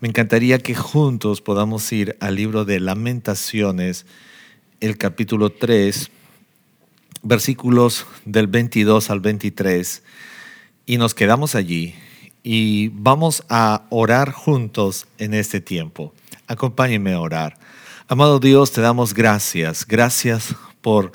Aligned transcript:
Me 0.00 0.08
encantaría 0.08 0.58
que 0.58 0.74
juntos 0.74 1.42
podamos 1.42 1.92
ir 1.92 2.16
al 2.20 2.36
libro 2.36 2.64
de 2.64 2.80
Lamentaciones, 2.80 4.06
el 4.80 4.96
capítulo 4.96 5.50
3, 5.50 6.10
versículos 7.22 8.06
del 8.24 8.46
22 8.46 9.10
al 9.10 9.20
23, 9.20 10.02
y 10.86 10.96
nos 10.96 11.12
quedamos 11.12 11.54
allí 11.54 11.94
y 12.42 12.88
vamos 12.94 13.44
a 13.50 13.82
orar 13.90 14.32
juntos 14.32 15.06
en 15.18 15.34
este 15.34 15.60
tiempo. 15.60 16.14
Acompáñenme 16.46 17.12
a 17.12 17.20
orar. 17.20 17.58
Amado 18.08 18.40
Dios, 18.40 18.72
te 18.72 18.80
damos 18.80 19.12
gracias. 19.12 19.86
Gracias 19.86 20.54
por 20.80 21.12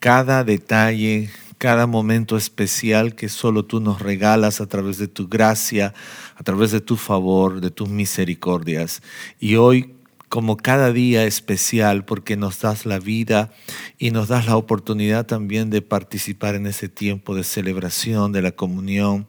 cada 0.00 0.42
detalle, 0.42 1.30
cada 1.64 1.86
momento 1.86 2.36
especial 2.36 3.14
que 3.14 3.30
solo 3.30 3.64
tú 3.64 3.80
nos 3.80 4.02
regalas 4.02 4.60
a 4.60 4.66
través 4.66 4.98
de 4.98 5.08
tu 5.08 5.28
gracia, 5.28 5.94
a 6.36 6.42
través 6.42 6.72
de 6.72 6.82
tu 6.82 6.96
favor, 6.96 7.62
de 7.62 7.70
tus 7.70 7.88
misericordias. 7.88 9.00
Y 9.40 9.56
hoy, 9.56 9.94
como 10.28 10.58
cada 10.58 10.92
día 10.92 11.24
especial, 11.24 12.04
porque 12.04 12.36
nos 12.36 12.60
das 12.60 12.84
la 12.84 12.98
vida 12.98 13.50
y 13.96 14.10
nos 14.10 14.28
das 14.28 14.44
la 14.44 14.58
oportunidad 14.58 15.24
también 15.24 15.70
de 15.70 15.80
participar 15.80 16.54
en 16.54 16.66
ese 16.66 16.90
tiempo 16.90 17.34
de 17.34 17.44
celebración, 17.44 18.30
de 18.32 18.42
la 18.42 18.52
comunión, 18.52 19.26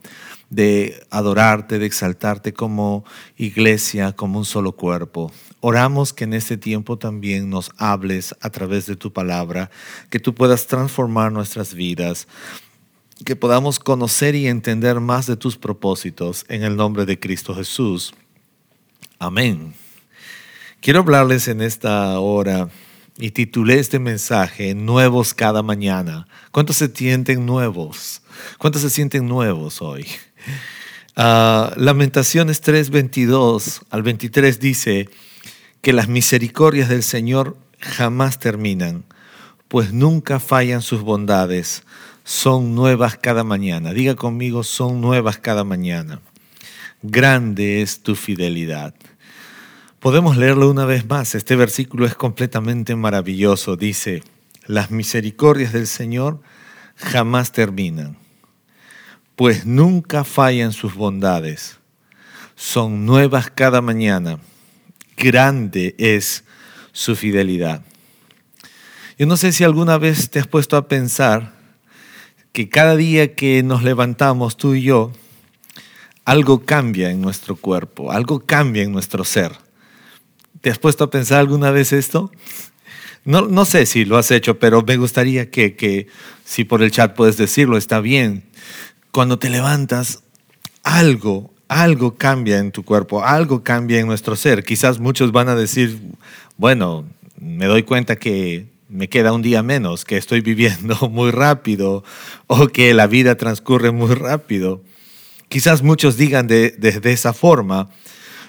de 0.50 1.02
adorarte, 1.12 1.80
de 1.80 1.86
exaltarte 1.86 2.52
como 2.52 3.06
iglesia, 3.38 4.12
como 4.12 4.40
un 4.40 4.46
solo 4.46 4.74
cuerpo. 4.74 5.32
Oramos 5.68 6.14
que 6.14 6.26
en 6.26 6.36
este 6.36 6.58
tiempo 6.58 7.00
también 7.00 7.50
nos 7.50 7.72
hables 7.78 8.36
a 8.40 8.52
través 8.52 8.86
de 8.86 8.96
tu 8.96 9.12
palabra, 9.12 9.72
que 10.12 10.20
tú 10.20 10.36
puedas 10.36 10.68
transformar 10.68 11.32
nuestras 11.32 11.74
vidas, 11.74 12.28
que 13.26 13.36
podamos 13.36 13.80
conocer 13.80 14.36
y 14.36 14.46
entender 14.46 15.00
más 15.00 15.26
de 15.26 15.38
tus 15.38 15.58
propósitos 15.58 16.46
en 16.50 16.62
el 16.62 16.76
nombre 16.76 17.08
de 17.08 17.20
Cristo 17.20 17.56
Jesús. 17.56 18.14
Amén. 19.18 19.74
Quiero 20.82 21.00
hablarles 21.00 21.48
en 21.48 21.62
esta 21.62 22.20
hora 22.20 22.70
y 23.18 23.32
titulé 23.32 23.80
este 23.80 23.98
mensaje 23.98 24.76
Nuevos 24.76 25.34
cada 25.34 25.64
mañana. 25.64 26.28
¿Cuántos 26.52 26.78
se 26.78 26.90
sienten 26.90 27.44
nuevos? 27.44 28.22
¿Cuántos 28.60 28.84
se 28.84 28.92
sienten 28.92 29.28
nuevos 29.28 29.82
hoy? 29.82 30.06
Uh, 31.18 31.74
Lamentaciones 31.76 32.62
3, 32.62 32.92
22 32.92 33.82
al 33.90 34.04
23 34.04 34.60
dice 34.60 35.10
que 35.86 35.94
las 35.94 36.08
misericordias 36.08 36.90
del 36.90 37.04
Señor 37.04 37.58
jamás 37.80 38.40
terminan, 38.40 39.04
pues 39.68 39.94
nunca 39.94 40.40
fallan 40.40 40.82
sus 40.82 41.02
bondades, 41.02 41.84
son 42.24 42.74
nuevas 42.74 43.18
cada 43.18 43.44
mañana. 43.44 43.94
Diga 43.94 44.16
conmigo, 44.16 44.64
son 44.64 45.00
nuevas 45.00 45.38
cada 45.38 45.64
mañana. 45.64 46.22
Grande 47.04 47.84
es 47.84 48.02
tu 48.02 48.16
fidelidad. 48.16 48.96
Podemos 50.00 50.38
leerlo 50.38 50.72
una 50.72 50.86
vez 50.86 51.08
más. 51.08 51.36
Este 51.36 51.56
versículo 51.56 52.08
es 52.08 52.16
completamente 52.16 52.96
maravilloso. 52.96 53.76
Dice, 53.76 54.24
las 54.66 54.90
misericordias 54.90 55.72
del 55.72 55.86
Señor 55.86 56.42
jamás 56.96 57.52
terminan 57.52 58.18
pues 59.36 59.68
nunca 59.68 60.24
fallan 60.24 60.72
sus 60.72 60.96
bondades. 60.96 61.78
Son 62.56 63.06
nuevas 63.06 63.52
cada 63.52 63.82
mañana. 63.82 64.40
Grande 65.18 65.96
es 65.98 66.44
su 66.92 67.16
fidelidad. 67.16 67.82
Yo 69.18 69.26
no 69.26 69.38
sé 69.38 69.52
si 69.52 69.64
alguna 69.64 69.98
vez 69.98 70.30
te 70.30 70.40
has 70.40 70.48
puesto 70.48 70.78
a 70.78 70.88
pensar 70.88 71.54
que 72.52 72.70
cada 72.70 72.96
día 72.96 73.36
que 73.36 73.64
nos 73.64 73.84
levantamos 73.84 74.58
tú 74.58 74.76
y 74.76 74.84
yo, 74.84 75.12
algo 76.26 76.66
cambia 76.66 77.12
en 77.12 77.22
nuestro 77.22 77.56
cuerpo, 77.56 78.12
algo 78.12 78.40
cambia 78.40 78.84
en 78.84 78.92
nuestro 78.92 79.24
ser. 79.24 79.52
¿Te 80.62 80.70
has 80.70 80.80
puesto 80.80 81.04
a 81.06 81.10
pensar 81.10 81.40
alguna 81.40 81.72
vez 81.72 81.94
esto? 81.94 82.32
No, 83.24 83.48
no 83.48 83.66
sé 83.66 83.86
si 83.86 84.06
lo 84.06 84.18
has 84.18 84.32
hecho, 84.32 84.60
pero 84.60 84.82
me 84.82 84.98
gustaría 84.98 85.50
que, 85.50 85.76
que 85.76 86.08
si 86.44 86.64
por 86.64 86.82
el 86.84 86.92
chat 86.92 87.16
puedes 87.16 87.38
decirlo, 87.38 87.78
está 87.78 88.00
bien 88.00 88.44
cuando 89.16 89.40
te 89.40 89.50
levantas, 89.50 90.24
algo, 90.84 91.54
algo 91.68 92.16
cambia 92.16 92.60
en 92.60 92.72
tu 92.72 92.84
cuerpo, 92.84 93.24
algo 93.24 93.64
cambia 93.64 94.00
en 94.00 94.08
nuestro 94.08 94.36
ser. 94.36 94.64
Quizás 94.64 95.00
muchos 95.00 95.32
van 95.32 95.50
a 95.50 95.56
decir, 95.56 96.00
bueno, 96.58 97.06
me 97.40 97.66
doy 97.66 97.84
cuenta 97.84 98.16
que 98.16 98.68
me 98.90 99.10
queda 99.10 99.34
un 99.34 99.42
día 99.42 99.64
menos, 99.64 100.06
que 100.06 100.18
estoy 100.18 100.42
viviendo 100.42 100.96
muy 101.10 101.32
rápido 101.32 102.04
o 102.48 102.68
que 102.68 102.94
la 102.94 103.08
vida 103.08 103.36
transcurre 103.36 103.92
muy 103.92 104.14
rápido. 104.14 104.82
Quizás 105.50 105.84
muchos 105.84 106.18
digan 106.18 106.48
de, 106.48 106.76
esa 107.04 107.34
forma, 107.34 107.90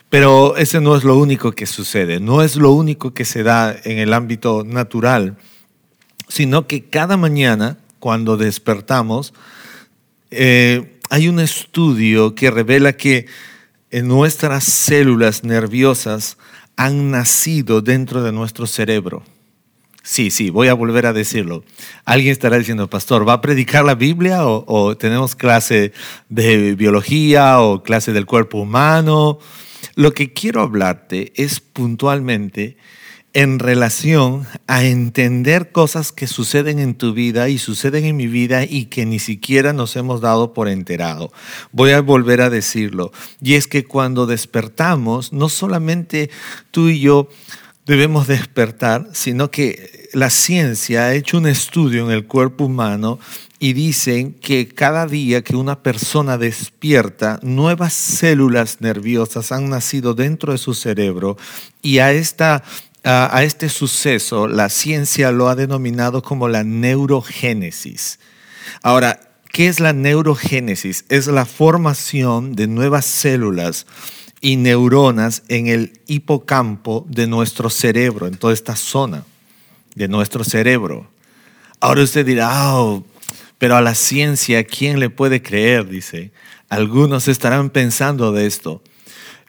pero 0.09 0.57
ese 0.57 0.81
no 0.81 0.97
es 0.97 1.05
lo 1.05 1.17
único 1.17 1.53
que 1.53 1.67
sucede, 1.67 2.21
no 2.21 2.43
es 2.43 2.57
lo 2.57 2.73
único 2.73 3.13
que 3.13 3.25
se 3.25 3.43
da 3.43 3.77
en 3.85 3.99
el 3.99 4.13
ámbito 4.13 4.65
natural, 4.65 5.37
sino 6.29 6.67
que 6.67 6.85
cada 6.85 7.17
mañana, 7.17 7.79
cuando 7.99 8.37
despertamos, 8.37 9.35
eh, 10.31 10.96
hay 11.11 11.29
un 11.29 11.41
estudio 11.41 12.35
que 12.35 12.51
revela 12.51 12.95
que 12.95 13.27
nuestras 13.91 14.65
células 14.65 15.45
nerviosas 15.45 16.37
han 16.77 17.11
nacido 17.11 17.81
dentro 17.81 18.23
de 18.23 18.33
nuestro 18.33 18.67
cerebro. 18.67 19.23
Sí, 20.03 20.31
sí, 20.31 20.51
voy 20.51 20.69
a 20.69 20.75
volver 20.75 21.07
a 21.07 21.13
decirlo. 21.13 21.65
Alguien 22.05 22.31
estará 22.31 22.59
diciendo, 22.59 22.89
pastor, 22.89 23.29
¿va 23.29 23.35
a 23.35 23.41
predicar 23.41 23.85
la 23.85 23.97
Biblia 23.97 24.47
o, 24.47 24.65
o 24.69 24.97
tenemos 24.97 25.35
clase 25.35 25.93
de 26.29 26.77
biología 26.77 27.61
o 27.61 27.83
clase 27.83 28.13
del 28.13 28.27
cuerpo 28.27 28.59
humano? 28.59 29.41
Lo 29.97 30.13
que 30.13 30.33
quiero 30.33 30.61
hablarte 30.61 31.33
es 31.35 31.59
puntualmente 31.59 32.77
en 33.37 33.59
relación 33.59 34.47
a 34.67 34.85
entender 34.85 35.71
cosas 35.71 36.11
que 36.11 36.27
suceden 36.27 36.79
en 36.79 36.95
tu 36.95 37.13
vida 37.13 37.51
y 37.51 37.59
suceden 37.59 38.07
en 38.07 38.17
mi 38.17 38.29
vida 38.29 38.65
y 38.65 38.87
que 38.87 39.05
ni 39.05 39.19
siquiera 39.19 39.75
nos 39.75 39.95
hemos 39.97 40.23
dado 40.23 40.55
por 40.55 40.69
enterado. 40.69 41.31
Voy 41.71 41.91
a 41.91 42.01
volver 42.01 42.41
a 42.41 42.49
decirlo. 42.49 43.13
Y 43.43 43.57
es 43.57 43.67
que 43.67 43.85
cuando 43.85 44.25
despertamos, 44.25 45.35
no 45.35 45.51
solamente 45.51 46.31
tú 46.71 46.89
y 46.89 47.01
yo 47.01 47.29
debemos 47.85 48.27
despertar, 48.27 49.07
sino 49.13 49.51
que 49.51 50.09
la 50.15 50.31
ciencia 50.31 51.05
ha 51.05 51.15
hecho 51.15 51.37
un 51.37 51.47
estudio 51.47 52.07
en 52.07 52.13
el 52.13 52.27
cuerpo 52.27 52.65
humano 52.65 53.19
y 53.59 53.73
dicen 53.73 54.35
que 54.35 54.69
cada 54.69 55.07
día 55.07 55.43
que 55.43 55.57
una 55.57 55.83
persona 55.83 56.37
despierta, 56.39 57.39
nuevas 57.43 57.93
células 57.93 58.81
nerviosas 58.81 59.53
han 59.53 59.71
nacido 59.71 60.15
dentro 60.15 60.53
de 60.53 60.59
su 60.59 60.75
cerebro 60.75 61.37
y 61.83 61.99
a 61.99 62.13
esta 62.13 62.65
a 63.07 63.45
este 63.45 63.69
suceso 63.69 64.49
la 64.49 64.69
ciencia 64.69 65.31
lo 65.31 65.49
ha 65.49 65.55
denominado 65.55 66.23
como 66.23 66.49
la 66.49 66.65
neurogénesis. 66.65 68.19
Ahora, 68.83 69.21
¿qué 69.53 69.69
es 69.69 69.79
la 69.79 69.93
neurogénesis? 69.93 71.05
Es 71.09 71.29
la 71.29 71.47
formación 71.47 72.55
de 72.57 72.67
nuevas 72.67 73.07
células 73.07 73.87
y 74.41 74.57
neuronas 74.57 75.45
en 75.49 75.69
el 75.69 76.01
hipocampo 76.07 77.07
de 77.09 77.27
nuestro 77.27 77.71
cerebro, 77.71 78.27
en 78.27 78.37
toda 78.37 78.53
esta 78.53 78.77
zona 78.77 79.25
de 79.95 80.09
nuestro 80.09 80.45
cerebro. 80.45 81.09
Ahora 81.81 82.03
usted 82.03 82.27
dirá, 82.27 82.77
oh, 82.77 83.05
pero 83.59 83.77
a 83.77 83.81
la 83.81 83.95
ciencia, 83.95 84.65
¿quién 84.65 85.01
le 85.01 85.11
puede 85.11 85.43
creer? 85.43 85.89
Dice. 85.89 86.33
Algunos 86.69 87.29
estarán 87.29 87.71
pensando 87.71 88.33
de 88.33 88.47
esto. 88.47 88.83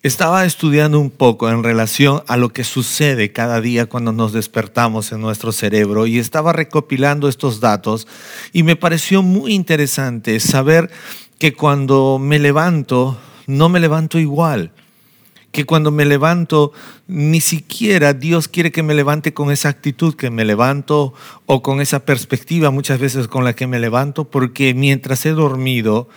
Estaba 0.04 0.46
estudiando 0.46 1.00
un 1.00 1.10
poco 1.10 1.50
en 1.50 1.64
relación 1.64 2.22
a 2.28 2.38
lo 2.38 2.50
que 2.50 2.64
sucede 2.64 3.32
cada 3.32 3.62
día 3.62 3.88
cuando 3.88 4.14
nos 4.14 4.32
despertamos 4.32 5.12
en 5.12 5.22
nuestro 5.22 5.52
cerebro 5.52 6.06
y 6.06 6.20
estaba 6.20 6.54
recopilando 6.54 7.28
estos 7.28 7.60
datos 7.60 8.08
y 8.54 8.62
me 8.62 8.76
pareció 8.76 9.24
muy 9.24 9.54
interesante 9.54 10.40
saber 10.40 10.92
que 11.40 11.54
cuando 11.54 12.20
me 12.20 12.38
levanto, 12.38 13.18
no 13.48 13.70
me 13.70 13.80
levanto 13.80 14.20
igual 14.20 14.72
que 15.52 15.66
cuando 15.66 15.90
me 15.90 16.06
levanto, 16.06 16.72
ni 17.08 17.42
siquiera 17.42 18.14
Dios 18.14 18.48
quiere 18.48 18.72
que 18.72 18.84
me 18.84 18.94
levante 18.94 19.34
con 19.34 19.50
esa 19.50 19.70
actitud 19.70 20.14
que 20.14 20.30
me 20.30 20.46
levanto 20.46 21.16
o 21.48 21.64
con 21.64 21.82
esa 21.82 22.06
perspectiva 22.06 22.70
muchas 22.70 23.00
veces 23.00 23.28
con 23.28 23.44
la 23.44 23.54
que 23.54 23.66
me 23.66 23.80
levanto, 23.80 24.26
porque 24.26 24.76
mientras 24.76 25.26
he 25.26 25.32
dormido, 25.32 26.10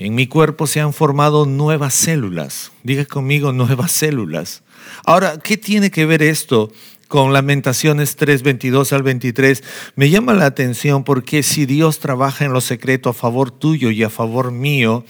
en 0.00 0.14
mi 0.14 0.28
cuerpo 0.28 0.68
se 0.68 0.80
han 0.80 0.92
formado 0.92 1.44
nuevas 1.44 1.92
células. 1.92 2.70
Diga 2.84 3.04
conmigo 3.04 3.52
nuevas 3.52 3.90
células. 3.90 4.62
Ahora, 5.04 5.38
¿qué 5.38 5.56
tiene 5.56 5.90
que 5.90 6.06
ver 6.06 6.22
esto 6.22 6.70
con 7.08 7.32
Lamentaciones 7.32 8.16
3, 8.16 8.42
22 8.42 8.92
al 8.92 9.02
23, 9.02 9.64
me 9.96 10.10
llama 10.10 10.34
la 10.34 10.44
atención 10.44 11.04
porque 11.04 11.42
si 11.42 11.64
Dios 11.64 11.98
trabaja 11.98 12.44
en 12.44 12.52
lo 12.52 12.60
secreto 12.60 13.08
a 13.08 13.14
favor 13.14 13.50
tuyo 13.50 13.90
y 13.90 14.04
a 14.04 14.10
favor 14.10 14.52
mío, 14.52 15.04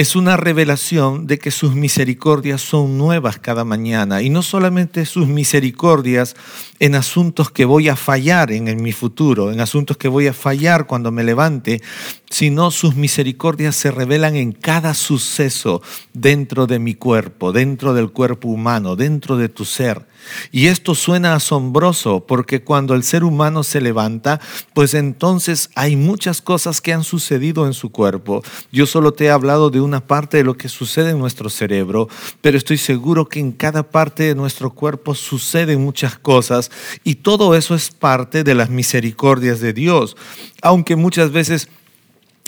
es 0.00 0.16
una 0.16 0.38
revelación 0.38 1.26
de 1.26 1.38
que 1.38 1.50
sus 1.50 1.74
misericordias 1.74 2.62
son 2.62 2.96
nuevas 2.96 3.38
cada 3.38 3.64
mañana. 3.64 4.22
Y 4.22 4.30
no 4.30 4.42
solamente 4.42 5.04
sus 5.04 5.26
misericordias 5.28 6.36
en 6.78 6.94
asuntos 6.94 7.50
que 7.50 7.66
voy 7.66 7.90
a 7.90 7.96
fallar 7.96 8.50
en, 8.50 8.82
mi 8.82 8.92
futuro, 8.92 9.52
en 9.52 9.60
asuntos 9.60 9.98
que 9.98 10.08
voy 10.08 10.26
a 10.26 10.32
fallar 10.32 10.86
cuando 10.86 11.12
me 11.12 11.22
levante, 11.22 11.82
sino 12.30 12.70
sus 12.70 12.96
misericordias 12.96 13.76
se 13.76 13.90
revelan 13.90 14.36
en 14.36 14.52
cada 14.52 14.94
suceso 14.94 15.82
dentro 16.14 16.66
de 16.66 16.78
mi 16.78 16.94
cuerpo, 16.94 17.52
dentro 17.52 17.92
del 17.92 18.10
cuerpo 18.10 18.48
humano, 18.48 18.96
dentro 18.96 19.36
de 19.36 19.50
tu 19.50 19.66
ser. 19.66 20.06
Y 20.52 20.66
esto 20.66 20.94
suena 20.94 21.34
asombroso 21.34 22.24
porque 22.26 22.62
cuando 22.62 22.94
el 22.94 23.02
ser 23.02 23.24
humano 23.24 23.62
se 23.62 23.80
levanta, 23.80 24.40
pues 24.74 24.94
entonces 24.94 25.70
hay 25.74 25.96
muchas 25.96 26.42
cosas 26.42 26.80
que 26.80 26.92
han 26.92 27.04
sucedido 27.04 27.66
en 27.66 27.74
su 27.74 27.90
cuerpo. 27.90 28.42
Yo 28.72 28.86
solo 28.86 29.12
te 29.12 29.26
he 29.26 29.30
hablado 29.30 29.70
de 29.70 29.80
una 29.80 30.06
parte 30.06 30.38
de 30.38 30.44
lo 30.44 30.56
que 30.56 30.68
sucede 30.68 31.10
en 31.10 31.18
nuestro 31.18 31.50
cerebro, 31.50 32.08
pero 32.40 32.58
estoy 32.58 32.78
seguro 32.78 33.28
que 33.28 33.40
en 33.40 33.52
cada 33.52 33.82
parte 33.82 34.24
de 34.24 34.34
nuestro 34.34 34.70
cuerpo 34.70 35.14
suceden 35.14 35.82
muchas 35.82 36.18
cosas 36.18 36.70
y 37.04 37.16
todo 37.16 37.54
eso 37.54 37.74
es 37.74 37.90
parte 37.90 38.44
de 38.44 38.54
las 38.54 38.70
misericordias 38.70 39.60
de 39.60 39.72
Dios. 39.72 40.16
Aunque 40.62 40.96
muchas 40.96 41.32
veces 41.32 41.68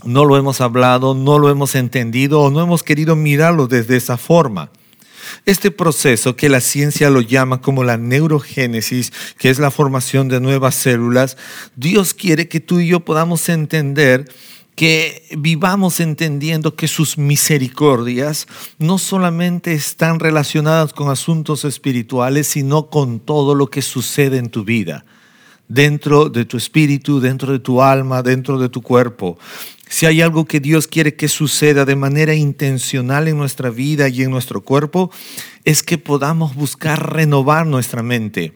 no 0.04 0.24
lo 0.24 0.36
hemos 0.36 0.60
hablado, 0.60 1.14
no 1.14 1.38
lo 1.38 1.48
hemos 1.48 1.74
entendido 1.74 2.40
o 2.40 2.50
no 2.50 2.60
hemos 2.60 2.82
querido 2.82 3.16
mirarlo 3.16 3.68
desde 3.68 3.96
esa 3.96 4.16
forma. 4.16 4.70
Este 5.46 5.70
proceso 5.70 6.36
que 6.36 6.48
la 6.48 6.60
ciencia 6.60 7.10
lo 7.10 7.20
llama 7.20 7.60
como 7.60 7.84
la 7.84 7.96
neurogénesis, 7.96 9.12
que 9.38 9.50
es 9.50 9.58
la 9.58 9.70
formación 9.70 10.28
de 10.28 10.40
nuevas 10.40 10.74
células, 10.74 11.36
Dios 11.76 12.14
quiere 12.14 12.48
que 12.48 12.60
tú 12.60 12.80
y 12.80 12.88
yo 12.88 13.00
podamos 13.00 13.48
entender 13.48 14.26
que 14.74 15.26
vivamos 15.36 16.00
entendiendo 16.00 16.76
que 16.76 16.88
sus 16.88 17.18
misericordias 17.18 18.46
no 18.78 18.98
solamente 18.98 19.74
están 19.74 20.18
relacionadas 20.18 20.92
con 20.92 21.10
asuntos 21.10 21.64
espirituales, 21.64 22.46
sino 22.48 22.88
con 22.88 23.20
todo 23.20 23.54
lo 23.54 23.68
que 23.68 23.82
sucede 23.82 24.38
en 24.38 24.48
tu 24.48 24.64
vida, 24.64 25.04
dentro 25.72 26.28
de 26.28 26.44
tu 26.44 26.58
espíritu, 26.58 27.18
dentro 27.18 27.52
de 27.52 27.58
tu 27.58 27.82
alma, 27.82 28.22
dentro 28.22 28.58
de 28.58 28.68
tu 28.68 28.82
cuerpo. 28.82 29.38
Si 29.88 30.04
hay 30.04 30.20
algo 30.20 30.44
que 30.44 30.60
Dios 30.60 30.86
quiere 30.86 31.14
que 31.14 31.28
suceda 31.28 31.84
de 31.84 31.96
manera 31.96 32.34
intencional 32.34 33.26
en 33.26 33.38
nuestra 33.38 33.70
vida 33.70 34.08
y 34.08 34.22
en 34.22 34.30
nuestro 34.30 34.60
cuerpo, 34.62 35.10
es 35.64 35.82
que 35.82 35.96
podamos 35.96 36.54
buscar 36.54 37.14
renovar 37.14 37.66
nuestra 37.66 38.02
mente. 38.02 38.52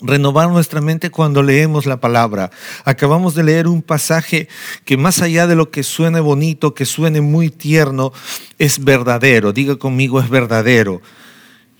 Renovar 0.00 0.48
nuestra 0.48 0.80
mente 0.80 1.10
cuando 1.10 1.42
leemos 1.42 1.84
la 1.84 2.00
palabra. 2.00 2.50
Acabamos 2.84 3.34
de 3.34 3.44
leer 3.44 3.68
un 3.68 3.82
pasaje 3.82 4.48
que 4.84 4.96
más 4.96 5.20
allá 5.20 5.46
de 5.46 5.54
lo 5.54 5.70
que 5.70 5.82
suene 5.82 6.20
bonito, 6.20 6.74
que 6.74 6.86
suene 6.86 7.20
muy 7.20 7.50
tierno, 7.50 8.12
es 8.58 8.82
verdadero. 8.82 9.52
Diga 9.52 9.76
conmigo, 9.76 10.18
es 10.18 10.30
verdadero. 10.30 11.02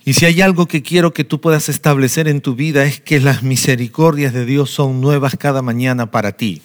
Y 0.05 0.13
si 0.13 0.25
hay 0.25 0.41
algo 0.41 0.67
que 0.67 0.81
quiero 0.81 1.13
que 1.13 1.23
tú 1.23 1.39
puedas 1.39 1.69
establecer 1.69 2.27
en 2.27 2.41
tu 2.41 2.55
vida 2.55 2.83
es 2.83 2.99
que 2.99 3.21
las 3.21 3.41
misericordias 3.41 4.33
de 4.33 4.45
Dios 4.45 4.69
son 4.69 4.99
nuevas 4.99 5.37
cada 5.37 5.61
mañana 5.61 6.11
para 6.11 6.33
ti 6.33 6.61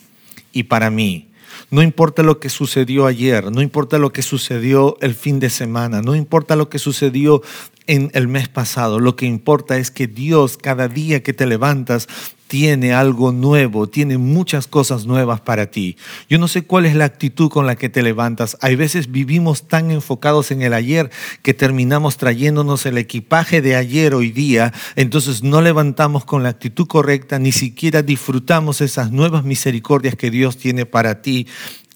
y 0.53 0.65
para 0.65 0.91
mí. 0.91 1.29
No 1.71 1.83
importa 1.83 2.23
lo 2.23 2.41
que 2.41 2.49
sucedió 2.49 3.07
ayer, 3.07 3.53
no 3.53 3.63
importa 3.63 3.99
lo 3.99 4.13
que 4.13 4.23
sucedió 4.23 4.97
el 5.01 5.15
fin 5.15 5.39
de 5.39 5.51
semana, 5.51 6.03
no 6.03 6.17
importa 6.17 6.57
lo 6.57 6.69
que 6.69 6.79
sucedió 6.79 7.43
en 7.89 8.11
el 8.13 8.29
mes 8.29 8.49
pasado, 8.49 9.01
lo 9.01 9.17
que 9.17 9.27
importa 9.27 9.79
es 9.79 9.91
que 9.91 10.07
Dios 10.07 10.59
cada 10.59 10.87
día 10.87 11.23
que 11.23 11.33
te 11.33 11.47
levantas 11.47 12.07
tiene 12.49 12.93
algo 12.93 13.33
nuevo, 13.33 13.89
tiene 13.89 14.19
muchas 14.19 14.67
cosas 14.67 15.07
nuevas 15.07 15.41
para 15.41 15.71
ti. 15.71 15.97
Yo 16.29 16.39
no 16.39 16.49
sé 16.49 16.63
cuál 16.63 16.87
es 16.87 16.95
la 16.95 17.07
actitud 17.07 17.51
con 17.51 17.67
la 17.67 17.77
que 17.77 17.89
te 17.89 18.03
levantas. 18.03 18.57
Hay 18.61 18.77
veces 18.77 19.11
vivimos 19.11 19.69
tan 19.69 19.91
enfocados 19.91 20.51
en 20.51 20.63
el 20.63 20.75
ayer 20.75 21.11
que 21.43 21.55
terminamos 21.55 22.19
trayéndonos 22.19 22.87
el 22.87 22.99
equipaje 22.99 23.63
de 23.63 23.75
ayer 23.75 24.15
hoy 24.15 24.31
día, 24.31 24.73
entonces 24.97 25.43
no 25.43 25.61
levantamos 25.61 26.25
con 26.25 26.43
la 26.43 26.51
actitud 26.51 26.87
correcta, 26.87 27.39
ni 27.39 27.53
siquiera 27.53 28.03
disfrutamos 28.03 28.81
esas 28.81 29.13
nuevas 29.13 29.45
misericordias 29.45 30.15
que 30.15 30.31
Dios 30.31 30.57
tiene 30.59 30.87
para 30.87 31.23
ti 31.23 31.47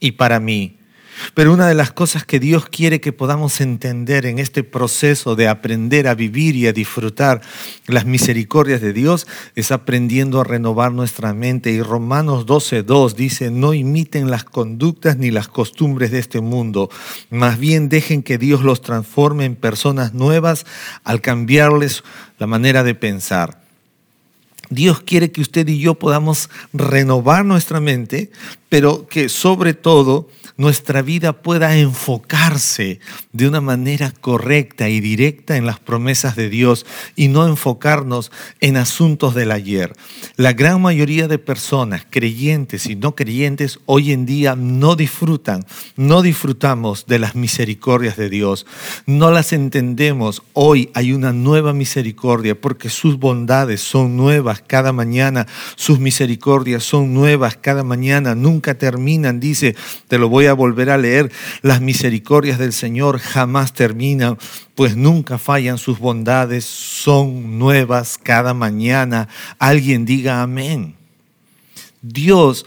y 0.00 0.12
para 0.12 0.40
mí. 0.40 0.81
Pero 1.34 1.52
una 1.52 1.68
de 1.68 1.74
las 1.74 1.92
cosas 1.92 2.24
que 2.24 2.40
Dios 2.40 2.66
quiere 2.66 3.00
que 3.00 3.12
podamos 3.12 3.60
entender 3.60 4.26
en 4.26 4.38
este 4.38 4.64
proceso 4.64 5.36
de 5.36 5.48
aprender 5.48 6.08
a 6.08 6.14
vivir 6.14 6.56
y 6.56 6.66
a 6.66 6.72
disfrutar 6.72 7.40
las 7.86 8.04
misericordias 8.06 8.80
de 8.80 8.92
Dios 8.92 9.26
es 9.54 9.72
aprendiendo 9.72 10.40
a 10.40 10.44
renovar 10.44 10.92
nuestra 10.92 11.32
mente. 11.34 11.70
Y 11.70 11.82
Romanos 11.82 12.46
12.2 12.46 13.14
dice, 13.14 13.50
no 13.50 13.74
imiten 13.74 14.30
las 14.30 14.44
conductas 14.44 15.16
ni 15.16 15.30
las 15.30 15.48
costumbres 15.48 16.10
de 16.10 16.18
este 16.18 16.40
mundo, 16.40 16.90
más 17.30 17.58
bien 17.58 17.88
dejen 17.88 18.22
que 18.22 18.38
Dios 18.38 18.62
los 18.62 18.82
transforme 18.82 19.44
en 19.44 19.56
personas 19.56 20.14
nuevas 20.14 20.66
al 21.04 21.20
cambiarles 21.20 22.02
la 22.38 22.46
manera 22.46 22.82
de 22.82 22.94
pensar. 22.94 23.62
Dios 24.70 25.00
quiere 25.00 25.30
que 25.30 25.42
usted 25.42 25.68
y 25.68 25.78
yo 25.78 25.94
podamos 25.94 26.48
renovar 26.72 27.44
nuestra 27.44 27.78
mente, 27.78 28.30
pero 28.72 29.06
que 29.06 29.28
sobre 29.28 29.74
todo 29.74 30.30
nuestra 30.56 31.02
vida 31.02 31.42
pueda 31.42 31.76
enfocarse 31.76 33.00
de 33.32 33.48
una 33.48 33.60
manera 33.60 34.12
correcta 34.18 34.88
y 34.88 35.00
directa 35.00 35.56
en 35.56 35.66
las 35.66 35.78
promesas 35.78 36.36
de 36.36 36.48
Dios 36.48 36.86
y 37.14 37.28
no 37.28 37.46
enfocarnos 37.46 38.30
en 38.60 38.78
asuntos 38.78 39.34
del 39.34 39.50
ayer. 39.50 39.92
La 40.36 40.54
gran 40.54 40.80
mayoría 40.80 41.28
de 41.28 41.38
personas, 41.38 42.06
creyentes 42.08 42.86
y 42.86 42.96
no 42.96 43.14
creyentes, 43.14 43.80
hoy 43.84 44.12
en 44.12 44.24
día 44.24 44.56
no 44.56 44.96
disfrutan, 44.96 45.66
no 45.96 46.22
disfrutamos 46.22 47.06
de 47.06 47.18
las 47.18 47.34
misericordias 47.34 48.16
de 48.16 48.30
Dios, 48.30 48.64
no 49.04 49.30
las 49.30 49.52
entendemos. 49.52 50.42
Hoy 50.54 50.90
hay 50.94 51.12
una 51.12 51.32
nueva 51.32 51.72
misericordia 51.72 52.58
porque 52.58 52.88
sus 52.88 53.18
bondades 53.18 53.82
son 53.82 54.16
nuevas 54.16 54.62
cada 54.66 54.92
mañana, 54.92 55.46
sus 55.76 55.98
misericordias 55.98 56.84
son 56.84 57.12
nuevas 57.12 57.56
cada 57.56 57.82
mañana, 57.82 58.34
nunca 58.34 58.61
terminan, 58.62 59.40
dice, 59.40 59.76
te 60.08 60.18
lo 60.18 60.28
voy 60.28 60.46
a 60.46 60.54
volver 60.54 60.90
a 60.90 60.98
leer. 60.98 61.30
Las 61.62 61.80
misericordias 61.80 62.58
del 62.58 62.72
Señor 62.72 63.18
jamás 63.18 63.74
terminan, 63.74 64.38
pues 64.74 64.96
nunca 64.96 65.38
fallan 65.38 65.78
sus 65.78 65.98
bondades, 65.98 66.64
son 66.64 67.58
nuevas 67.58 68.18
cada 68.22 68.54
mañana. 68.54 69.28
Alguien 69.58 70.04
diga 70.04 70.42
amén. 70.42 70.94
Dios 72.00 72.64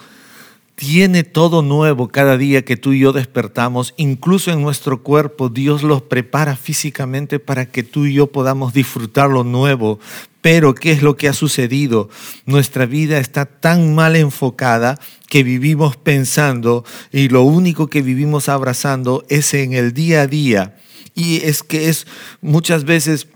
tiene 0.76 1.24
todo 1.24 1.62
nuevo 1.62 2.10
cada 2.10 2.38
día 2.38 2.66
que 2.66 2.76
tú 2.76 2.92
y 2.94 3.00
yo 3.00 3.14
despertamos, 3.14 3.94
incluso 3.98 4.52
en 4.52 4.62
nuestro 4.62 5.04
cuerpo, 5.04 5.50
Dios 5.50 5.84
los 5.84 6.02
prepara 6.02 6.56
físicamente 6.56 7.40
para 7.40 7.66
que 7.66 7.84
tú 7.84 8.06
y 8.06 8.14
yo 8.14 8.28
podamos 8.28 8.74
disfrutar 8.74 9.30
lo 9.30 9.44
nuevo. 9.44 10.00
Pero, 10.42 10.76
¿qué 10.76 10.92
es 10.92 11.02
lo 11.02 11.18
que 11.18 11.28
ha 11.28 11.34
sucedido? 11.34 12.10
Nuestra 12.46 12.86
vida 12.86 13.18
está 13.18 13.46
tan 13.46 13.96
mal 13.96 14.16
enfocada 14.16 15.00
que 15.28 15.44
vivimos 15.44 15.98
pensando 15.98 16.84
y 17.12 17.30
lo 17.30 17.42
único 17.44 17.88
que 17.88 18.02
vivimos 18.02 18.48
abrazando 18.50 19.26
es 19.30 19.54
en 19.54 19.74
el 19.74 19.94
día 19.94 20.22
a 20.22 20.28
día. 20.28 20.78
Y 21.16 21.38
es 21.38 21.64
que 21.64 21.90
es 21.90 22.06
muchas 22.42 22.84
veces 22.84 23.28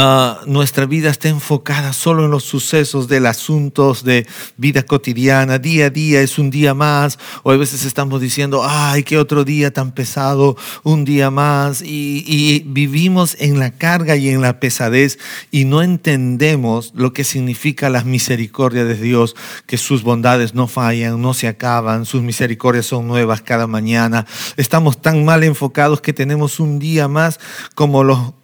Ah, 0.00 0.42
nuestra 0.46 0.86
vida 0.86 1.10
está 1.10 1.28
enfocada 1.28 1.92
solo 1.92 2.24
en 2.24 2.30
los 2.30 2.44
sucesos 2.44 3.08
de 3.08 3.26
asuntos 3.26 4.04
de 4.04 4.28
vida 4.56 4.84
cotidiana, 4.84 5.58
día 5.58 5.86
a 5.86 5.90
día 5.90 6.20
es 6.20 6.38
un 6.38 6.50
día 6.50 6.72
más, 6.72 7.18
o 7.42 7.50
a 7.50 7.56
veces 7.56 7.84
estamos 7.84 8.20
diciendo, 8.20 8.62
ay, 8.64 9.02
qué 9.02 9.18
otro 9.18 9.42
día 9.42 9.72
tan 9.72 9.90
pesado, 9.90 10.56
un 10.84 11.04
día 11.04 11.32
más, 11.32 11.82
y, 11.82 12.22
y 12.28 12.60
vivimos 12.64 13.34
en 13.40 13.58
la 13.58 13.72
carga 13.72 14.14
y 14.14 14.28
en 14.28 14.40
la 14.40 14.60
pesadez 14.60 15.18
y 15.50 15.64
no 15.64 15.82
entendemos 15.82 16.92
lo 16.94 17.12
que 17.12 17.24
significa 17.24 17.90
la 17.90 18.04
misericordia 18.04 18.84
de 18.84 18.94
Dios, 18.94 19.34
que 19.66 19.78
sus 19.78 20.04
bondades 20.04 20.54
no 20.54 20.68
fallan, 20.68 21.20
no 21.20 21.34
se 21.34 21.48
acaban, 21.48 22.06
sus 22.06 22.22
misericordias 22.22 22.86
son 22.86 23.08
nuevas 23.08 23.42
cada 23.42 23.66
mañana. 23.66 24.26
Estamos 24.56 25.02
tan 25.02 25.24
mal 25.24 25.42
enfocados 25.42 26.00
que 26.00 26.12
tenemos 26.12 26.60
un 26.60 26.78
día 26.78 27.08
más 27.08 27.40
como 27.74 28.04
los 28.04 28.38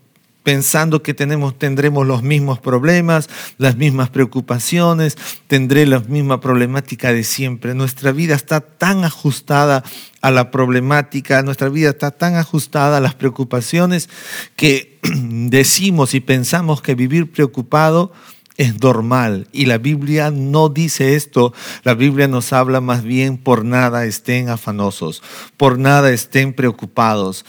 pensando 0.44 1.02
que 1.02 1.14
tenemos, 1.14 1.58
tendremos 1.58 2.06
los 2.06 2.22
mismos 2.22 2.60
problemas, 2.60 3.28
las 3.58 3.76
mismas 3.76 4.10
preocupaciones, 4.10 5.16
tendré 5.48 5.86
la 5.86 6.00
misma 6.00 6.40
problemática 6.40 7.12
de 7.12 7.24
siempre. 7.24 7.74
Nuestra 7.74 8.12
vida 8.12 8.34
está 8.34 8.60
tan 8.60 9.04
ajustada 9.04 9.82
a 10.20 10.30
la 10.30 10.50
problemática, 10.50 11.42
nuestra 11.42 11.70
vida 11.70 11.90
está 11.90 12.10
tan 12.12 12.36
ajustada 12.36 12.98
a 12.98 13.00
las 13.00 13.14
preocupaciones 13.14 14.10
que 14.54 14.98
decimos 15.02 16.14
y 16.14 16.20
pensamos 16.20 16.82
que 16.82 16.94
vivir 16.94 17.32
preocupado 17.32 18.12
es 18.56 18.80
normal 18.80 19.48
y 19.50 19.64
la 19.64 19.78
Biblia 19.78 20.30
no 20.30 20.68
dice 20.68 21.16
esto, 21.16 21.54
la 21.82 21.94
Biblia 21.94 22.28
nos 22.28 22.52
habla 22.52 22.80
más 22.80 23.02
bien 23.02 23.38
por 23.38 23.64
nada 23.64 24.04
estén 24.04 24.50
afanosos, 24.50 25.22
por 25.56 25.78
nada 25.78 26.12
estén 26.12 26.52
preocupados. 26.52 27.44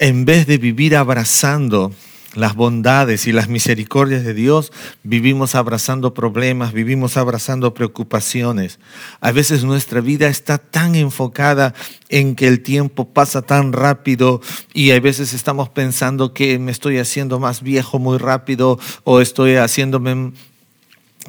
En 0.00 0.24
vez 0.24 0.48
de 0.48 0.58
vivir 0.58 0.96
abrazando 0.96 1.92
las 2.34 2.54
bondades 2.54 3.26
y 3.26 3.32
las 3.32 3.48
misericordias 3.48 4.24
de 4.24 4.34
Dios, 4.34 4.72
vivimos 5.02 5.54
abrazando 5.54 6.14
problemas, 6.14 6.72
vivimos 6.72 7.16
abrazando 7.16 7.74
preocupaciones. 7.74 8.78
A 9.20 9.32
veces 9.32 9.64
nuestra 9.64 10.00
vida 10.00 10.28
está 10.28 10.58
tan 10.58 10.94
enfocada 10.94 11.74
en 12.08 12.34
que 12.34 12.48
el 12.48 12.62
tiempo 12.62 13.08
pasa 13.12 13.42
tan 13.42 13.72
rápido 13.72 14.40
y 14.72 14.90
a 14.90 15.00
veces 15.00 15.32
estamos 15.32 15.68
pensando 15.68 16.32
que 16.32 16.58
me 16.58 16.72
estoy 16.72 16.98
haciendo 16.98 17.38
más 17.38 17.62
viejo 17.62 17.98
muy 17.98 18.18
rápido 18.18 18.78
o 19.04 19.20
estoy 19.20 19.56
haciéndome 19.56 20.32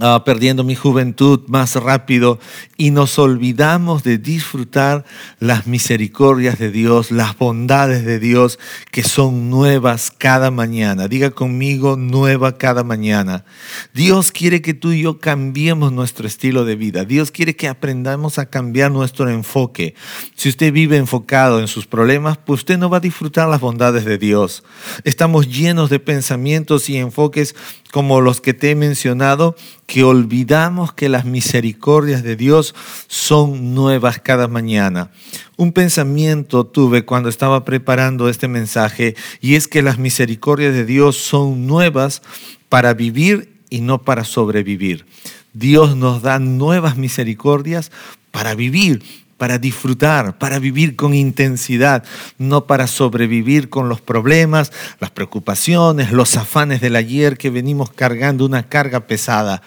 Ah, 0.02 0.24
perdiendo 0.26 0.66
mi 0.66 0.76
juventud 0.76 1.44
más 1.48 1.76
rápido 1.76 2.38
y 2.76 2.92
nos 2.92 3.18
olvidamos 3.18 4.04
de 4.04 4.18
disfrutar 4.18 5.06
las 5.40 5.68
misericordias 5.68 6.60
de 6.60 6.70
Dios, 6.70 7.12
las 7.12 7.38
bondades 7.38 8.04
de 8.04 8.20
Dios 8.20 8.60
que 8.92 9.04
son 9.04 9.50
nuevas 9.50 10.12
cada 10.12 10.52
mañana. 10.52 11.08
Diga 11.08 11.32
conmigo, 11.32 11.96
nueva 11.96 12.58
cada 12.58 12.84
mañana. 12.84 13.46
Dios 13.94 14.34
quiere 14.34 14.62
que 14.62 14.74
tú 14.74 14.92
y 14.92 15.04
yo 15.04 15.20
cambiemos 15.20 15.94
nuestro 15.94 16.28
estilo 16.28 16.66
de 16.66 16.76
vida. 16.76 17.06
Dios 17.06 17.32
quiere 17.32 17.56
que 17.56 17.70
aprendamos 17.70 18.38
a 18.38 18.48
cambiar 18.48 18.92
nuestro 18.92 19.30
enfoque. 19.30 19.96
Si 20.36 20.50
usted 20.50 20.74
vive 20.74 20.98
enfocado 20.98 21.62
en 21.62 21.70
sus 21.70 21.88
problemas, 21.88 22.38
pues 22.38 22.60
usted 22.60 22.78
no 22.78 22.90
va 22.90 22.98
a 22.98 23.00
disfrutar 23.00 23.48
las 23.48 23.62
bondades 23.62 24.04
de 24.04 24.18
Dios. 24.18 24.66
Estamos 25.06 25.48
llenos 25.48 25.90
de 25.90 26.00
pensamientos 26.00 26.90
y 26.90 26.98
enfoques 26.98 27.56
como 27.96 28.20
los 28.20 28.42
que 28.42 28.54
te 28.54 28.72
he 28.72 28.76
mencionado, 28.76 29.56
que 29.86 30.04
olvidamos 30.04 30.92
que 30.92 31.08
las 31.08 31.24
misericordias 31.24 32.24
de 32.24 32.36
Dios 32.36 32.76
son 33.08 33.74
nuevas 33.74 34.20
cada 34.20 34.50
mañana. 34.50 35.12
Un 35.56 35.72
pensamiento 35.72 36.66
tuve 36.66 37.06
cuando 37.06 37.30
estaba 37.30 37.64
preparando 37.64 38.28
este 38.28 38.50
mensaje 38.50 39.16
y 39.40 39.56
es 39.56 39.70
que 39.70 39.82
las 39.82 39.98
misericordias 39.98 40.74
de 40.74 40.84
Dios 40.84 41.16
son 41.16 41.68
nuevas 41.68 42.22
para 42.68 42.94
vivir 42.94 43.54
y 43.70 43.80
no 43.80 44.02
para 44.02 44.26
sobrevivir. 44.26 45.06
Dios 45.54 45.96
nos 45.96 46.22
da 46.22 46.38
nuevas 46.38 46.98
misericordias 46.98 47.94
para 48.32 48.56
vivir, 48.56 49.04
para 49.38 49.58
disfrutar, 49.58 50.38
para 50.38 50.60
vivir 50.60 50.96
con 50.96 51.14
intensidad, 51.14 52.04
no 52.38 52.66
para 52.66 52.88
sobrevivir 52.88 53.70
con 53.70 53.90
los 53.90 54.02
problemas, 54.02 54.72
las 55.00 55.12
preocupaciones, 55.12 56.12
los 56.12 56.38
afanes 56.38 56.82
del 56.82 56.96
ayer 56.96 57.38
que 57.38 57.50
venimos 57.50 57.92
cargando 57.92 58.46
una 58.46 58.68
carga 58.70 59.02
pesada. 59.02 59.62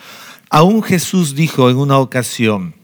Aún 0.51 0.83
Jesús 0.83 1.35
dijo 1.35 1.69
en 1.69 1.77
una 1.77 1.99
ocasión, 1.99 2.75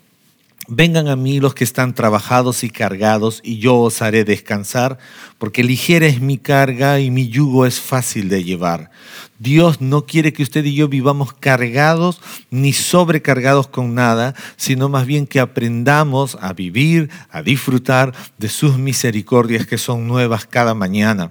Vengan 0.67 1.09
a 1.09 1.17
mí 1.17 1.41
los 1.41 1.55
que 1.55 1.65
están 1.65 1.95
trabajados 1.95 2.65
y 2.65 2.71
cargados, 2.71 3.41
y 3.45 3.59
yo 3.59 3.77
os 3.77 4.01
haré 4.01 4.25
descansar, 4.25 4.99
porque 5.37 5.63
ligera 5.63 6.07
es 6.07 6.23
mi 6.23 6.39
carga 6.39 7.01
y 7.01 7.11
mi 7.11 7.29
yugo 7.29 7.67
es 7.67 7.81
fácil 7.81 8.31
de 8.31 8.45
llevar. 8.45 8.91
Dios 9.39 9.83
no 9.83 10.07
quiere 10.07 10.33
que 10.33 10.43
usted 10.43 10.65
y 10.65 10.75
yo 10.75 10.89
vivamos 10.89 11.35
cargados 11.35 12.21
ni 12.51 12.73
sobrecargados 12.73 13.67
con 13.69 13.95
nada, 13.95 14.35
sino 14.57 14.89
más 14.89 15.05
bien 15.07 15.27
que 15.27 15.39
aprendamos 15.39 16.39
a 16.41 16.55
vivir, 16.55 17.11
a 17.31 17.43
disfrutar 17.43 18.15
de 18.39 18.49
sus 18.49 18.79
misericordias 18.79 19.67
que 19.67 19.77
son 19.77 20.09
nuevas 20.09 20.47
cada 20.47 20.73
mañana. 20.73 21.31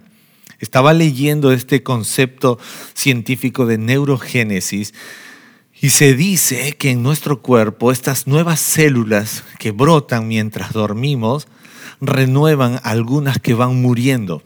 Estaba 0.60 0.94
leyendo 0.94 1.52
este 1.52 1.82
concepto 1.82 2.60
científico 2.94 3.66
de 3.66 3.80
neurogénesis 3.80 4.94
y 5.84 5.90
se 5.90 6.14
dice 6.14 6.78
que 6.78 6.92
en 6.92 7.04
nuestro 7.04 7.42
cuerpo 7.42 7.92
estas 7.92 8.26
nuevas 8.26 8.62
células 8.62 9.44
que 9.60 9.72
brotan 9.72 10.30
mientras 10.30 10.72
dormimos 10.72 11.50
renuevan 12.00 12.80
algunas 12.84 13.38
que 13.38 13.54
van 13.54 13.82
muriendo. 13.82 14.42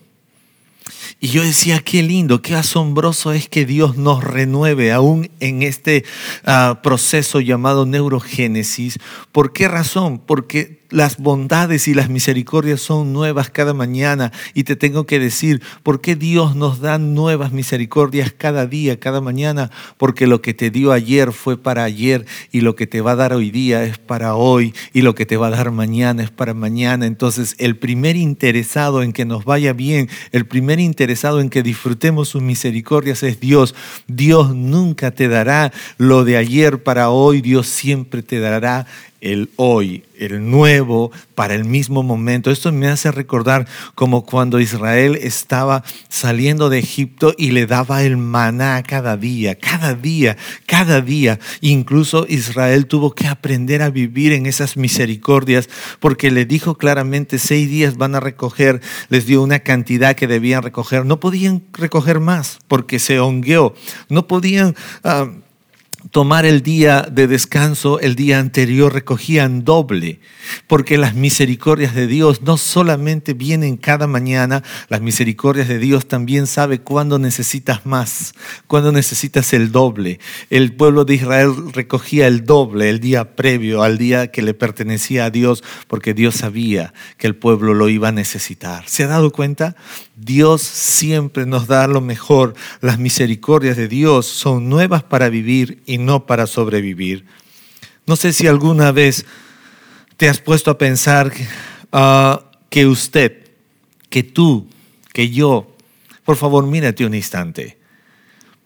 Y 1.20 1.30
yo 1.30 1.44
decía, 1.44 1.80
qué 1.80 2.04
lindo, 2.04 2.42
qué 2.42 2.56
asombroso 2.56 3.32
es 3.32 3.50
que 3.50 3.66
Dios 3.66 3.98
nos 3.98 4.24
renueve 4.24 4.92
aún 4.92 5.30
en 5.40 5.64
este 5.64 6.06
ah, 6.46 6.80
proceso 6.84 7.40
llamado 7.40 7.86
neurogénesis. 7.86 9.00
¿Por 9.32 9.54
qué 9.54 9.68
razón? 9.68 10.20
Porque 10.20 10.78
las 10.90 11.18
bondades 11.18 11.88
y 11.88 11.94
las 11.94 12.10
misericordias 12.10 12.82
son 12.82 13.12
nuevas 13.14 13.50
cada 13.50 13.74
mañana 13.74 14.32
y 14.54 14.64
te 14.64 14.76
tengo 14.76 15.06
que 15.06 15.20
decir, 15.20 15.62
¿por 15.84 16.02
qué 16.02 16.16
Dios 16.16 16.56
nos 16.56 16.80
da 16.80 16.98
nuevas 16.98 17.52
misericordias 17.52 18.34
cada 18.36 18.66
día, 18.66 19.00
cada 19.00 19.22
mañana? 19.22 19.72
Porque 19.98 20.28
lo 20.28 20.42
que 20.42 20.54
te 20.54 20.70
dio 20.70 20.92
ayer 20.92 21.32
fue 21.32 21.62
para 21.62 21.84
ayer 21.84 22.26
y 22.52 22.62
lo 22.62 22.76
que 22.76 22.88
te 22.88 23.02
va 23.02 23.12
a 23.12 23.16
dar 23.16 23.34
hoy 23.34 23.52
día 23.52 23.84
es 23.84 23.98
para 23.98 24.36
hoy 24.36 24.74
y 24.94 25.02
lo 25.02 25.16
que 25.16 25.26
te 25.26 25.38
va 25.38 25.48
a 25.48 25.52
dar 25.52 25.72
mañana 25.72 26.24
es 26.24 26.32
para 26.32 26.54
mañana. 26.54 27.06
Entonces, 27.06 27.56
el 27.58 27.78
primer 27.78 28.16
interesado 28.16 29.04
en 29.04 29.14
que 29.14 29.26
nos 29.26 29.46
vaya 29.46 29.74
bien, 29.74 30.10
el 30.32 30.46
primer 30.46 30.80
interesado 30.80 30.97
en 31.40 31.50
que 31.50 31.64
disfrutemos 31.64 32.30
sus 32.30 32.42
misericordias 32.42 33.24
es 33.24 33.40
Dios. 33.40 33.76
Dios 34.08 34.56
nunca 34.56 35.12
te 35.12 35.28
dará 35.28 35.72
lo 35.98 36.24
de 36.24 36.38
ayer 36.38 36.84
para 36.84 37.10
hoy, 37.10 37.42
Dios 37.42 37.68
siempre 37.68 38.24
te 38.24 38.40
dará 38.40 38.88
el 39.22 39.50
hoy, 39.56 40.04
el 40.18 40.50
nuevo 40.50 41.12
para 41.36 41.56
el 41.56 41.66
mismo 41.66 42.04
momento. 42.04 42.52
Esto 42.52 42.72
me 42.72 42.88
hace 42.88 43.12
recordar 43.12 43.68
como 43.96 44.26
cuando 44.26 44.60
Israel 44.60 45.18
estaba 45.22 45.84
saliendo 46.10 46.70
de 46.70 46.80
Egipto 46.80 47.34
y 47.38 47.52
le 47.52 47.66
daba 47.66 48.04
el 48.04 48.18
maná 48.18 48.82
cada 48.84 49.18
día, 49.18 49.56
cada 49.56 49.94
día, 49.94 50.38
cada 50.66 51.02
día. 51.02 51.40
Incluso 51.62 52.26
Israel 52.30 52.88
tuvo 52.88 53.14
que 53.14 53.28
aprender 53.28 53.82
a 53.82 53.90
vivir 53.90 54.34
en 54.34 54.46
esas 54.46 54.78
misericordias 54.78 55.70
porque 56.00 56.32
le 56.32 56.46
dijo 56.46 56.78
claramente 56.78 57.40
seis 57.40 57.70
días 57.70 57.98
van 57.98 58.16
a 58.16 58.20
recoger, 58.20 58.82
les 59.10 59.26
dio 59.26 59.42
una 59.42 59.60
cantidad 59.60 60.16
que 60.16 60.28
debían 60.28 60.64
recoger. 60.64 61.06
No 61.06 61.20
podían 61.20 61.64
recoger 61.74 62.20
más 62.20 62.60
porque 62.68 63.00
se 63.00 63.20
hongueó. 63.20 63.74
No 64.10 64.28
podían... 64.28 64.76
Ah, 65.04 65.30
tomar 66.12 66.46
el 66.46 66.62
día 66.62 67.08
de 67.12 67.28
descanso 67.28 68.00
el 68.00 68.16
día 68.16 68.40
anterior 68.40 68.94
recogían 68.94 69.64
doble, 69.64 70.20
porque 70.68 70.98
las 70.98 71.16
misericordias 71.16 71.96
de 71.96 72.08
Dios 72.08 72.42
no 72.42 72.58
solamente 72.58 73.34
vienen 73.34 73.78
cada 73.78 74.08
mañana, 74.08 74.64
las 74.90 75.02
misericordias 75.02 75.68
de 75.68 75.80
Dios 75.80 76.08
también 76.08 76.48
sabe 76.48 76.80
cuándo 76.80 77.20
necesitas 77.20 77.86
más, 77.86 78.34
cuándo 78.68 78.92
necesitas 78.92 79.54
el 79.54 79.72
doble. 79.72 80.20
El 80.50 80.74
pueblo 80.74 81.06
de 81.06 81.16
Israel 81.16 81.74
recogía 81.74 82.28
el 82.28 82.46
doble 82.46 82.90
el 82.90 83.00
día 83.00 83.36
previo 83.36 83.84
al 83.84 83.98
día 83.98 84.32
que 84.32 84.42
le 84.42 84.54
pertenecía 84.54 85.26
a 85.26 85.30
Dios, 85.30 85.64
porque 85.88 86.14
Dios 86.14 86.36
sabía 86.36 86.94
que 87.18 87.28
el 87.28 87.36
pueblo 87.36 87.74
lo 87.74 87.90
iba 87.90 88.10
a 88.10 88.12
necesitar. 88.14 88.84
¿Se 88.88 89.04
ha 89.04 89.08
dado 89.08 89.32
cuenta? 89.32 89.76
Dios 90.16 90.62
siempre 90.62 91.46
nos 91.46 91.68
da 91.68 91.88
lo 91.88 92.02
mejor. 92.02 92.56
Las 92.82 92.98
misericordias 93.00 93.78
de 93.78 93.88
Dios 93.88 94.26
son 94.26 94.70
nuevas 94.70 95.04
para 95.04 95.30
vivir 95.30 95.82
y 95.86 95.97
no 95.98 96.26
para 96.26 96.48
sobrevivir. 96.48 97.26
No 98.06 98.16
sé 98.16 98.34
si 98.34 98.48
alguna 98.48 98.92
vez 98.92 99.26
te 100.18 100.30
has 100.30 100.40
puesto 100.40 100.72
a 100.72 100.78
pensar 100.78 101.32
ah, 101.92 102.44
que 102.70 102.86
usted, 102.86 103.52
que 104.10 104.24
tú, 104.24 104.68
que 105.14 105.30
yo, 105.30 105.76
por 106.24 106.38
favor 106.38 106.66
mírate 106.66 107.06
un 107.06 107.14
instante. 107.14 107.78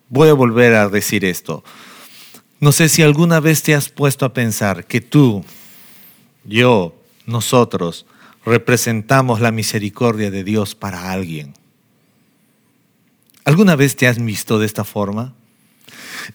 Voy 0.09 0.29
a 0.29 0.33
volver 0.33 0.75
a 0.75 0.89
decir 0.89 1.25
esto. 1.25 1.63
No 2.59 2.71
sé 2.71 2.89
si 2.89 3.01
alguna 3.01 3.39
vez 3.39 3.63
te 3.63 3.73
has 3.73 3.89
puesto 3.89 4.25
a 4.25 4.33
pensar 4.33 4.85
que 4.85 5.01
tú, 5.01 5.43
yo, 6.43 6.95
nosotros, 7.25 8.05
representamos 8.45 9.39
la 9.39 9.51
misericordia 9.51 10.31
de 10.31 10.43
Dios 10.43 10.75
para 10.75 11.11
alguien. 11.11 11.53
¿Alguna 13.45 13.75
vez 13.75 13.95
te 13.95 14.07
has 14.07 14.23
visto 14.23 14.59
de 14.59 14.65
esta 14.65 14.83
forma? 14.83 15.33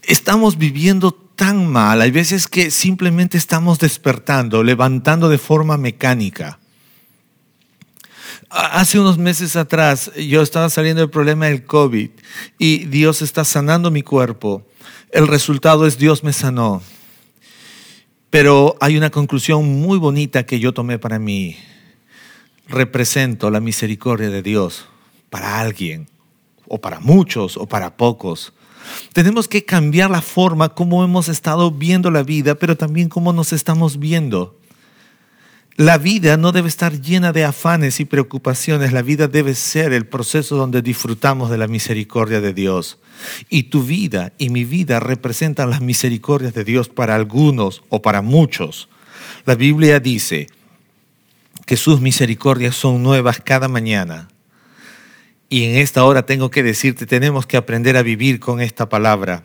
Estamos 0.03 0.59
viviendo 0.59 1.13
tan 1.13 1.67
mal, 1.71 2.01
hay 2.01 2.11
veces 2.11 2.49
que 2.49 2.71
simplemente 2.71 3.37
estamos 3.37 3.79
despertando, 3.79 4.63
levantando 4.63 5.29
de 5.29 5.39
forma 5.39 5.77
mecánica. 5.77 6.59
Hace 8.49 8.99
unos 8.99 9.19
meses 9.19 9.57
atrás 9.57 10.11
yo 10.15 10.41
estaba 10.41 10.71
saliendo 10.71 11.01
del 11.01 11.11
problema 11.11 11.47
del 11.47 11.65
COVID 11.65 12.11
y 12.59 12.85
Dios 12.87 13.23
está 13.23 13.45
sanando 13.45 13.91
mi 13.91 14.03
cuerpo. 14.03 14.67
El 15.11 15.27
resultado 15.27 15.87
es 15.87 15.99
Dios 15.99 16.25
me 16.25 16.33
sanó. 16.33 16.83
Pero 18.31 18.77
hay 18.81 18.97
una 18.97 19.11
conclusión 19.11 19.81
muy 19.81 19.99
bonita 19.99 20.45
que 20.45 20.59
yo 20.59 20.73
tomé 20.75 20.99
para 20.99 21.19
mí. 21.19 21.57
Represento 22.69 23.51
la 23.51 23.61
misericordia 23.61 24.31
de 24.31 24.43
Dios 24.43 24.87
para 25.31 25.61
alguien, 25.61 26.09
o 26.69 26.81
para 26.81 27.01
muchos, 27.01 27.57
o 27.57 27.67
para 27.67 27.97
pocos. 27.97 28.53
Tenemos 29.13 29.49
que 29.49 29.65
cambiar 29.65 30.11
la 30.11 30.23
forma 30.23 30.71
como 30.71 31.05
hemos 31.05 31.29
estado 31.29 31.71
viendo 31.71 32.11
la 32.11 32.23
vida, 32.23 32.55
pero 32.55 32.77
también 32.77 33.09
cómo 33.09 33.33
nos 33.33 33.53
estamos 33.53 33.99
viendo. 33.99 34.59
La 35.77 35.99
vida 35.99 36.39
no 36.39 36.53
debe 36.53 36.69
estar 36.69 37.03
llena 37.03 37.33
de 37.33 37.45
afanes 37.45 38.01
y 38.01 38.07
preocupaciones. 38.07 38.95
La 38.95 39.03
vida 39.03 39.29
debe 39.29 39.55
ser 39.55 39.93
el 39.93 40.07
proceso 40.07 40.57
donde 40.57 40.81
disfrutamos 40.81 41.51
de 41.51 41.59
la 41.59 41.69
misericordia 41.69 42.41
de 42.41 42.55
Dios. 42.55 42.99
Y 43.51 43.65
tu 43.65 43.83
vida 43.83 44.33
y 44.39 44.49
mi 44.49 44.65
vida 44.65 45.01
representan 45.01 45.69
las 45.69 45.83
misericordias 45.83 46.55
de 46.55 46.65
Dios 46.65 46.89
para 46.89 47.15
algunos 47.15 47.83
o 47.91 48.01
para 48.01 48.23
muchos. 48.23 48.89
La 49.45 49.55
Biblia 49.55 50.01
dice 50.01 50.47
que 51.67 51.77
sus 51.77 52.01
misericordias 52.01 52.75
son 52.75 53.03
nuevas 53.03 53.43
cada 53.45 53.69
mañana. 53.69 54.29
Y 55.49 55.65
en 55.65 55.77
esta 55.77 56.05
hora 56.05 56.27
tengo 56.27 56.51
que 56.51 56.63
decirte, 56.63 57.07
tenemos 57.07 57.47
que 57.47 57.57
aprender 57.57 57.97
a 57.97 58.03
vivir 58.03 58.41
con 58.41 58.61
esta 58.61 58.89
palabra. 58.89 59.45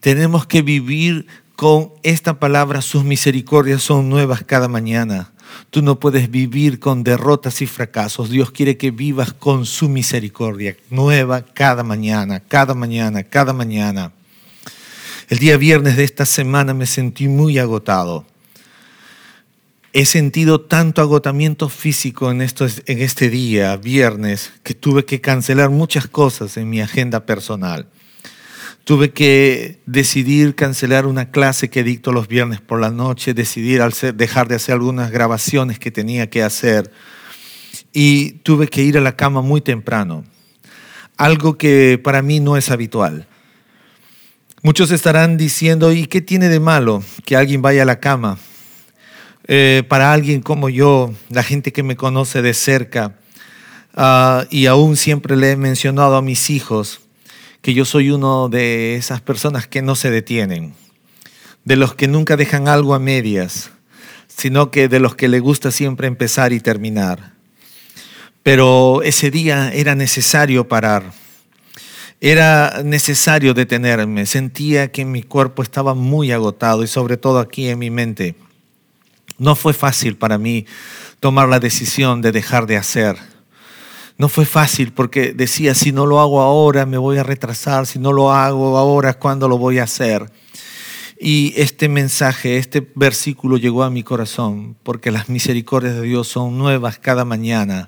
Tenemos 0.00 0.46
que 0.46 0.62
vivir 0.62 1.26
con 1.54 1.92
esta 2.02 2.38
palabra, 2.38 2.82
sus 2.82 3.02
misericordias 3.04 3.82
son 3.82 4.10
nuevas 4.10 4.44
cada 4.44 4.68
mañana. 4.68 5.32
Tú 5.70 5.80
no 5.80 5.98
puedes 5.98 6.30
vivir 6.30 6.80
con 6.80 7.02
derrotas 7.02 7.62
y 7.62 7.66
fracasos. 7.66 8.30
Dios 8.30 8.50
quiere 8.50 8.76
que 8.76 8.90
vivas 8.90 9.32
con 9.32 9.64
su 9.64 9.88
misericordia 9.88 10.76
nueva 10.90 11.42
cada 11.42 11.82
mañana, 11.82 12.40
cada 12.40 12.74
mañana, 12.74 13.22
cada 13.22 13.52
mañana. 13.52 14.12
El 15.28 15.38
día 15.38 15.56
viernes 15.56 15.96
de 15.96 16.04
esta 16.04 16.26
semana 16.26 16.74
me 16.74 16.86
sentí 16.86 17.26
muy 17.26 17.58
agotado. 17.58 18.26
He 19.98 20.04
sentido 20.04 20.60
tanto 20.60 21.00
agotamiento 21.00 21.70
físico 21.70 22.30
en, 22.30 22.42
en 22.42 22.98
este 22.98 23.30
día, 23.30 23.74
viernes, 23.78 24.52
que 24.62 24.74
tuve 24.74 25.06
que 25.06 25.22
cancelar 25.22 25.70
muchas 25.70 26.06
cosas 26.06 26.58
en 26.58 26.68
mi 26.68 26.82
agenda 26.82 27.24
personal. 27.24 27.88
Tuve 28.84 29.12
que 29.12 29.80
decidir 29.86 30.54
cancelar 30.54 31.06
una 31.06 31.30
clase 31.30 31.70
que 31.70 31.82
dicto 31.82 32.12
los 32.12 32.28
viernes 32.28 32.60
por 32.60 32.78
la 32.78 32.90
noche, 32.90 33.32
decidir 33.32 33.82
dejar 34.14 34.48
de 34.48 34.56
hacer 34.56 34.74
algunas 34.74 35.10
grabaciones 35.10 35.78
que 35.78 35.90
tenía 35.90 36.28
que 36.28 36.42
hacer 36.42 36.92
y 37.90 38.32
tuve 38.42 38.68
que 38.68 38.82
ir 38.82 38.98
a 38.98 39.00
la 39.00 39.16
cama 39.16 39.40
muy 39.40 39.62
temprano, 39.62 40.26
algo 41.16 41.56
que 41.56 41.98
para 42.04 42.20
mí 42.20 42.38
no 42.38 42.58
es 42.58 42.70
habitual. 42.70 43.26
Muchos 44.60 44.90
estarán 44.90 45.38
diciendo, 45.38 45.90
¿y 45.90 46.06
qué 46.06 46.20
tiene 46.20 46.50
de 46.50 46.60
malo 46.60 47.02
que 47.24 47.34
alguien 47.34 47.62
vaya 47.62 47.80
a 47.80 47.86
la 47.86 47.98
cama? 47.98 48.38
Eh, 49.48 49.84
para 49.88 50.12
alguien 50.12 50.40
como 50.40 50.68
yo, 50.68 51.12
la 51.28 51.44
gente 51.44 51.72
que 51.72 51.84
me 51.84 51.94
conoce 51.94 52.42
de 52.42 52.52
cerca, 52.52 53.16
ah, 53.94 54.44
y 54.50 54.66
aún 54.66 54.96
siempre 54.96 55.36
le 55.36 55.52
he 55.52 55.56
mencionado 55.56 56.16
a 56.16 56.22
mis 56.22 56.50
hijos, 56.50 57.00
que 57.62 57.72
yo 57.72 57.84
soy 57.84 58.10
uno 58.10 58.48
de 58.48 58.96
esas 58.96 59.20
personas 59.20 59.68
que 59.68 59.82
no 59.82 59.94
se 59.94 60.10
detienen, 60.10 60.74
de 61.64 61.76
los 61.76 61.94
que 61.94 62.08
nunca 62.08 62.36
dejan 62.36 62.66
algo 62.66 62.94
a 62.94 62.98
medias, 62.98 63.70
sino 64.26 64.72
que 64.72 64.88
de 64.88 64.98
los 64.98 65.14
que 65.14 65.28
le 65.28 65.38
gusta 65.38 65.70
siempre 65.70 66.08
empezar 66.08 66.52
y 66.52 66.58
terminar. 66.58 67.32
Pero 68.42 69.02
ese 69.02 69.30
día 69.30 69.72
era 69.72 69.94
necesario 69.94 70.66
parar. 70.68 71.12
Era 72.20 72.82
necesario 72.84 73.54
detenerme. 73.54 74.26
Sentía 74.26 74.90
que 74.90 75.04
mi 75.04 75.22
cuerpo 75.22 75.62
estaba 75.62 75.94
muy 75.94 76.32
agotado 76.32 76.82
y 76.82 76.86
sobre 76.86 77.16
todo 77.16 77.38
aquí 77.38 77.68
en 77.68 77.78
mi 77.78 77.90
mente. 77.90 78.36
No 79.38 79.54
fue 79.54 79.72
fácil 79.72 80.16
para 80.16 80.38
mí 80.38 80.66
tomar 81.20 81.48
la 81.48 81.60
decisión 81.60 82.22
de 82.22 82.32
dejar 82.32 82.66
de 82.66 82.76
hacer 82.76 83.16
no 84.18 84.28
fue 84.28 84.46
fácil 84.46 84.92
porque 84.92 85.32
decía, 85.32 85.74
si 85.74 85.92
no 85.92 86.06
lo 86.06 86.20
hago 86.20 86.40
ahora, 86.40 86.86
me 86.86 86.96
voy 86.96 87.18
a 87.18 87.22
retrasar, 87.22 87.86
si 87.86 87.98
no 87.98 88.12
lo 88.12 88.32
hago 88.32 88.78
ahora, 88.78 89.14
¿cuándo 89.14 89.48
lo 89.48 89.58
voy 89.58 89.78
a 89.78 89.84
hacer? 89.84 90.30
Y 91.18 91.54
este 91.56 91.88
mensaje, 91.88 92.58
este 92.58 92.86
versículo 92.94 93.56
llegó 93.56 93.84
a 93.84 93.90
mi 93.90 94.02
corazón 94.02 94.76
porque 94.82 95.10
las 95.10 95.28
misericordias 95.28 95.94
de 95.94 96.02
Dios 96.02 96.28
son 96.28 96.58
nuevas 96.58 96.98
cada 96.98 97.24
mañana. 97.24 97.86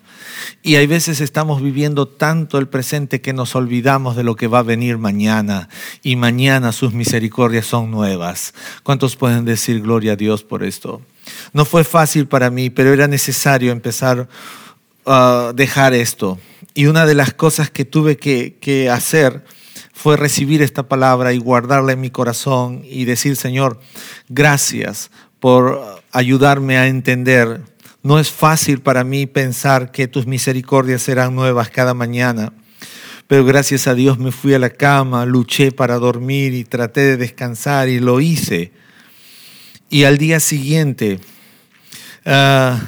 Y 0.63 0.77
hay 0.77 0.87
veces 0.87 1.21
estamos 1.21 1.63
viviendo 1.63 2.09
tanto 2.09 2.59
el 2.59 2.69
presente 2.69 3.21
que 3.21 3.33
nos 3.33 3.55
olvidamos 3.55 4.17
de 4.17 4.25
lo 4.25 4.35
que 4.35 4.47
va 4.47 4.61
a 4.61 4.63
venir 4.63 4.97
mañana. 4.99 5.69
Y 6.03 6.17
mañana 6.17 6.73
sus 6.73 6.95
misericordias 6.95 7.67
son 7.67 7.91
nuevas. 7.91 8.55
¿Cuántos 8.83 9.17
pueden 9.17 9.45
decir 9.45 9.83
gloria 9.83 10.13
a 10.13 10.17
Dios 10.17 10.43
por 10.43 10.65
esto? 10.65 11.03
No 11.53 11.65
fue 11.65 11.85
fácil 11.85 12.27
para 12.27 12.51
mí, 12.51 12.71
pero 12.71 12.93
era 12.93 13.09
necesario 13.09 13.73
empezar 13.73 14.29
dejar 15.55 15.95
esto. 15.95 16.39
Y 16.75 16.87
una 16.87 17.07
de 17.07 17.15
las 17.15 17.33
cosas 17.33 17.71
que 17.71 17.85
tuve 17.85 18.17
que, 18.17 18.91
hacer 18.91 19.45
fue 19.99 20.17
recibir 20.17 20.63
esta 20.63 20.85
palabra 20.85 21.33
y 21.33 21.39
guardarla 21.39 21.91
en 21.91 22.01
mi 22.01 22.09
corazón 22.09 22.83
y 22.85 23.05
decir, 23.05 23.35
Señor, 23.35 23.81
gracias 24.29 25.11
por 25.41 26.01
ayudarme 26.13 26.79
a 26.79 26.87
entender. 26.87 27.63
No 28.05 28.21
es 28.21 28.31
fácil 28.31 28.81
para 28.81 29.03
mí 29.03 29.27
pensar 29.27 29.91
que 29.91 30.07
tus 30.07 30.25
misericordias 30.25 31.03
serán 31.03 31.35
nuevas 31.35 31.71
cada 31.71 31.95
mañana, 31.95 32.53
pero 33.27 33.45
gracias 33.45 33.89
a 33.89 33.97
Dios 33.97 34.21
me 34.21 34.31
fui 34.31 34.55
a 34.55 34.61
la 34.61 34.71
cama, 34.71 35.27
luché 35.27 35.73
para 35.73 35.99
dormir 35.99 36.55
y 36.55 36.63
traté 36.63 37.01
de 37.01 37.17
descansar 37.17 37.89
y 37.89 37.99
lo 37.99 38.21
hice. 38.21 38.71
Y 39.91 40.05
al 40.05 40.17
día 40.17 40.39
siguiente, 40.39 41.19
ah, 42.25 42.81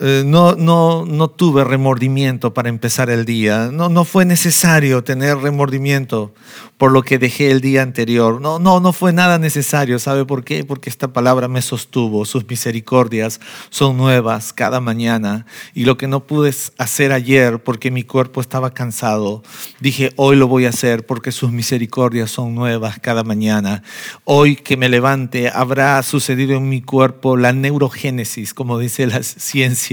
eh, 0.00 0.22
no, 0.24 0.54
no, 0.54 1.04
no 1.04 1.28
tuve 1.28 1.64
remordimiento 1.64 2.54
para 2.54 2.68
empezar 2.68 3.10
el 3.10 3.24
día. 3.24 3.70
No, 3.72 3.88
no 3.88 4.04
fue 4.04 4.24
necesario 4.24 5.02
tener 5.02 5.38
remordimiento 5.38 6.32
por 6.76 6.92
lo 6.92 7.02
que 7.02 7.18
dejé 7.18 7.50
el 7.50 7.60
día 7.60 7.82
anterior. 7.82 8.40
No, 8.40 8.60
no, 8.60 8.78
no 8.78 8.92
fue 8.92 9.12
nada 9.12 9.40
necesario. 9.40 9.98
¿Sabe 9.98 10.24
por 10.24 10.44
qué? 10.44 10.64
Porque 10.64 10.88
esta 10.88 11.08
palabra 11.12 11.48
me 11.48 11.62
sostuvo. 11.62 12.24
Sus 12.24 12.46
misericordias 12.46 13.40
son 13.70 13.96
nuevas 13.96 14.52
cada 14.52 14.80
mañana. 14.80 15.46
Y 15.74 15.84
lo 15.84 15.96
que 15.96 16.06
no 16.06 16.24
pude 16.24 16.54
hacer 16.78 17.10
ayer 17.10 17.60
porque 17.60 17.90
mi 17.90 18.04
cuerpo 18.04 18.40
estaba 18.40 18.72
cansado, 18.72 19.42
dije, 19.80 20.12
hoy 20.14 20.36
lo 20.36 20.46
voy 20.46 20.66
a 20.66 20.68
hacer 20.68 21.06
porque 21.06 21.32
sus 21.32 21.50
misericordias 21.50 22.30
son 22.30 22.54
nuevas 22.54 23.00
cada 23.00 23.24
mañana. 23.24 23.82
Hoy 24.22 24.54
que 24.54 24.76
me 24.76 24.88
levante 24.88 25.50
habrá 25.52 26.00
sucedido 26.04 26.56
en 26.56 26.68
mi 26.68 26.82
cuerpo 26.82 27.36
la 27.36 27.52
neurogénesis, 27.52 28.54
como 28.54 28.78
dice 28.78 29.08
la 29.08 29.22
ciencia. 29.24 29.87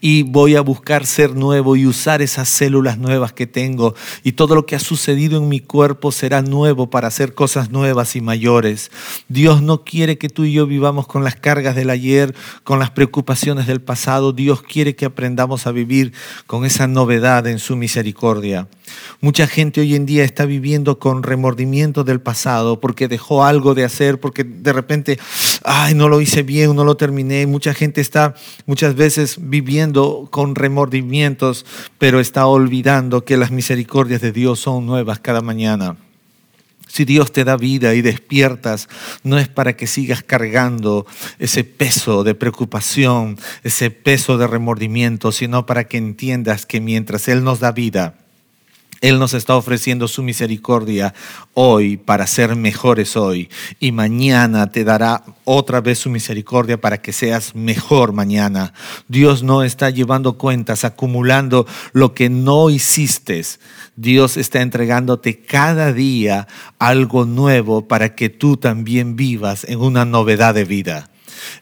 Y 0.00 0.22
voy 0.22 0.56
a 0.56 0.60
buscar 0.60 1.06
ser 1.06 1.34
nuevo 1.34 1.76
y 1.76 1.86
usar 1.86 2.22
esas 2.22 2.48
células 2.48 2.98
nuevas 2.98 3.32
que 3.32 3.46
tengo. 3.46 3.94
Y 4.22 4.32
todo 4.32 4.54
lo 4.54 4.66
que 4.66 4.76
ha 4.76 4.80
sucedido 4.80 5.38
en 5.38 5.48
mi 5.48 5.60
cuerpo 5.60 6.12
será 6.12 6.42
nuevo 6.42 6.90
para 6.90 7.08
hacer 7.08 7.34
cosas 7.34 7.70
nuevas 7.70 8.16
y 8.16 8.20
mayores. 8.20 8.90
Dios 9.28 9.62
no 9.62 9.84
quiere 9.84 10.18
que 10.18 10.28
tú 10.28 10.44
y 10.44 10.52
yo 10.52 10.66
vivamos 10.66 11.06
con 11.06 11.24
las 11.24 11.36
cargas 11.36 11.76
del 11.76 11.90
ayer, 11.90 12.34
con 12.64 12.78
las 12.78 12.90
preocupaciones 12.90 13.66
del 13.66 13.80
pasado. 13.80 14.32
Dios 14.32 14.62
quiere 14.62 14.96
que 14.96 15.06
aprendamos 15.06 15.66
a 15.66 15.72
vivir 15.72 16.12
con 16.46 16.64
esa 16.64 16.86
novedad 16.86 17.46
en 17.46 17.58
su 17.58 17.76
misericordia. 17.76 18.68
Mucha 19.20 19.46
gente 19.46 19.80
hoy 19.80 19.94
en 19.94 20.06
día 20.06 20.24
está 20.24 20.44
viviendo 20.46 20.98
con 20.98 21.22
remordimiento 21.22 22.04
del 22.04 22.20
pasado 22.20 22.80
porque 22.80 23.08
dejó 23.08 23.44
algo 23.44 23.74
de 23.74 23.84
hacer, 23.84 24.20
porque 24.20 24.44
de 24.44 24.72
repente, 24.72 25.18
ay, 25.64 25.94
no 25.94 26.08
lo 26.08 26.20
hice 26.20 26.42
bien, 26.42 26.74
no 26.74 26.84
lo 26.84 26.96
terminé. 26.96 27.46
Mucha 27.46 27.74
gente 27.74 28.00
está 28.00 28.34
muchas 28.66 28.94
veces 28.94 29.36
viviendo 29.40 30.28
con 30.30 30.54
remordimientos, 30.54 31.66
pero 31.98 32.20
está 32.20 32.46
olvidando 32.46 33.24
que 33.24 33.36
las 33.36 33.50
misericordias 33.50 34.20
de 34.20 34.32
Dios 34.32 34.60
son 34.60 34.86
nuevas 34.86 35.20
cada 35.20 35.40
mañana. 35.40 35.96
Si 36.88 37.04
Dios 37.04 37.32
te 37.32 37.44
da 37.44 37.56
vida 37.56 37.94
y 37.94 38.00
despiertas, 38.00 38.88
no 39.22 39.38
es 39.38 39.48
para 39.48 39.76
que 39.76 39.86
sigas 39.86 40.22
cargando 40.22 41.06
ese 41.38 41.62
peso 41.62 42.24
de 42.24 42.34
preocupación, 42.34 43.38
ese 43.62 43.90
peso 43.90 44.38
de 44.38 44.46
remordimiento, 44.46 45.30
sino 45.30 45.66
para 45.66 45.84
que 45.84 45.98
entiendas 45.98 46.64
que 46.64 46.80
mientras 46.80 47.28
Él 47.28 47.44
nos 47.44 47.60
da 47.60 47.72
vida, 47.72 48.14
él 49.00 49.18
nos 49.18 49.34
está 49.34 49.56
ofreciendo 49.56 50.08
su 50.08 50.22
misericordia 50.22 51.14
hoy 51.54 51.96
para 51.96 52.26
ser 52.26 52.56
mejores 52.56 53.16
hoy 53.16 53.48
y 53.78 53.92
mañana 53.92 54.72
te 54.72 54.84
dará 54.84 55.22
otra 55.44 55.80
vez 55.80 56.00
su 56.00 56.10
misericordia 56.10 56.80
para 56.80 57.00
que 57.00 57.12
seas 57.12 57.54
mejor 57.54 58.12
mañana. 58.12 58.72
Dios 59.06 59.42
no 59.42 59.62
está 59.62 59.90
llevando 59.90 60.36
cuentas, 60.36 60.84
acumulando 60.84 61.66
lo 61.92 62.14
que 62.14 62.28
no 62.28 62.70
hiciste. 62.70 63.28
Dios 63.96 64.36
está 64.36 64.62
entregándote 64.62 65.40
cada 65.42 65.92
día 65.92 66.48
algo 66.78 67.24
nuevo 67.24 67.86
para 67.86 68.14
que 68.14 68.30
tú 68.30 68.56
también 68.56 69.16
vivas 69.16 69.64
en 69.64 69.80
una 69.80 70.04
novedad 70.04 70.54
de 70.54 70.64
vida. 70.64 71.10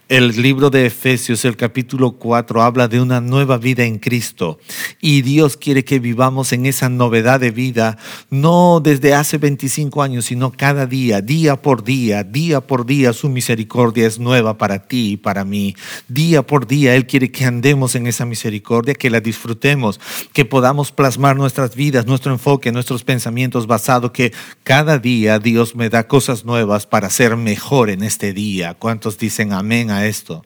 El 0.08 0.40
libro 0.40 0.70
de 0.70 0.86
Efesios, 0.86 1.44
el 1.44 1.56
capítulo 1.56 2.12
4, 2.12 2.62
habla 2.62 2.86
de 2.86 3.00
una 3.00 3.20
nueva 3.20 3.58
vida 3.58 3.82
en 3.82 3.98
Cristo. 3.98 4.60
Y 5.00 5.22
Dios 5.22 5.56
quiere 5.56 5.84
que 5.84 5.98
vivamos 5.98 6.52
en 6.52 6.66
esa 6.66 6.88
novedad 6.88 7.40
de 7.40 7.50
vida, 7.50 7.98
no 8.30 8.78
desde 8.80 9.14
hace 9.14 9.36
25 9.38 10.00
años, 10.04 10.26
sino 10.26 10.52
cada 10.52 10.86
día, 10.86 11.22
día 11.22 11.60
por 11.60 11.82
día, 11.82 12.22
día 12.22 12.60
por 12.60 12.86
día, 12.86 13.12
su 13.12 13.28
misericordia 13.28 14.06
es 14.06 14.20
nueva 14.20 14.56
para 14.56 14.86
ti 14.86 15.14
y 15.14 15.16
para 15.16 15.44
mí. 15.44 15.74
Día 16.06 16.46
por 16.46 16.68
día, 16.68 16.94
Él 16.94 17.08
quiere 17.08 17.32
que 17.32 17.44
andemos 17.44 17.96
en 17.96 18.06
esa 18.06 18.24
misericordia, 18.24 18.94
que 18.94 19.10
la 19.10 19.18
disfrutemos, 19.18 19.98
que 20.32 20.44
podamos 20.44 20.92
plasmar 20.92 21.34
nuestras 21.34 21.74
vidas, 21.74 22.06
nuestro 22.06 22.30
enfoque, 22.30 22.70
nuestros 22.70 23.02
pensamientos 23.02 23.66
basado 23.66 24.12
que 24.12 24.32
cada 24.62 25.00
día 25.00 25.40
Dios 25.40 25.74
me 25.74 25.88
da 25.90 26.06
cosas 26.06 26.44
nuevas 26.44 26.86
para 26.86 27.10
ser 27.10 27.36
mejor 27.36 27.90
en 27.90 28.04
este 28.04 28.32
día. 28.32 28.74
¿Cuántos 28.74 29.18
dicen 29.18 29.52
amén? 29.52 29.95
Esto. 30.04 30.44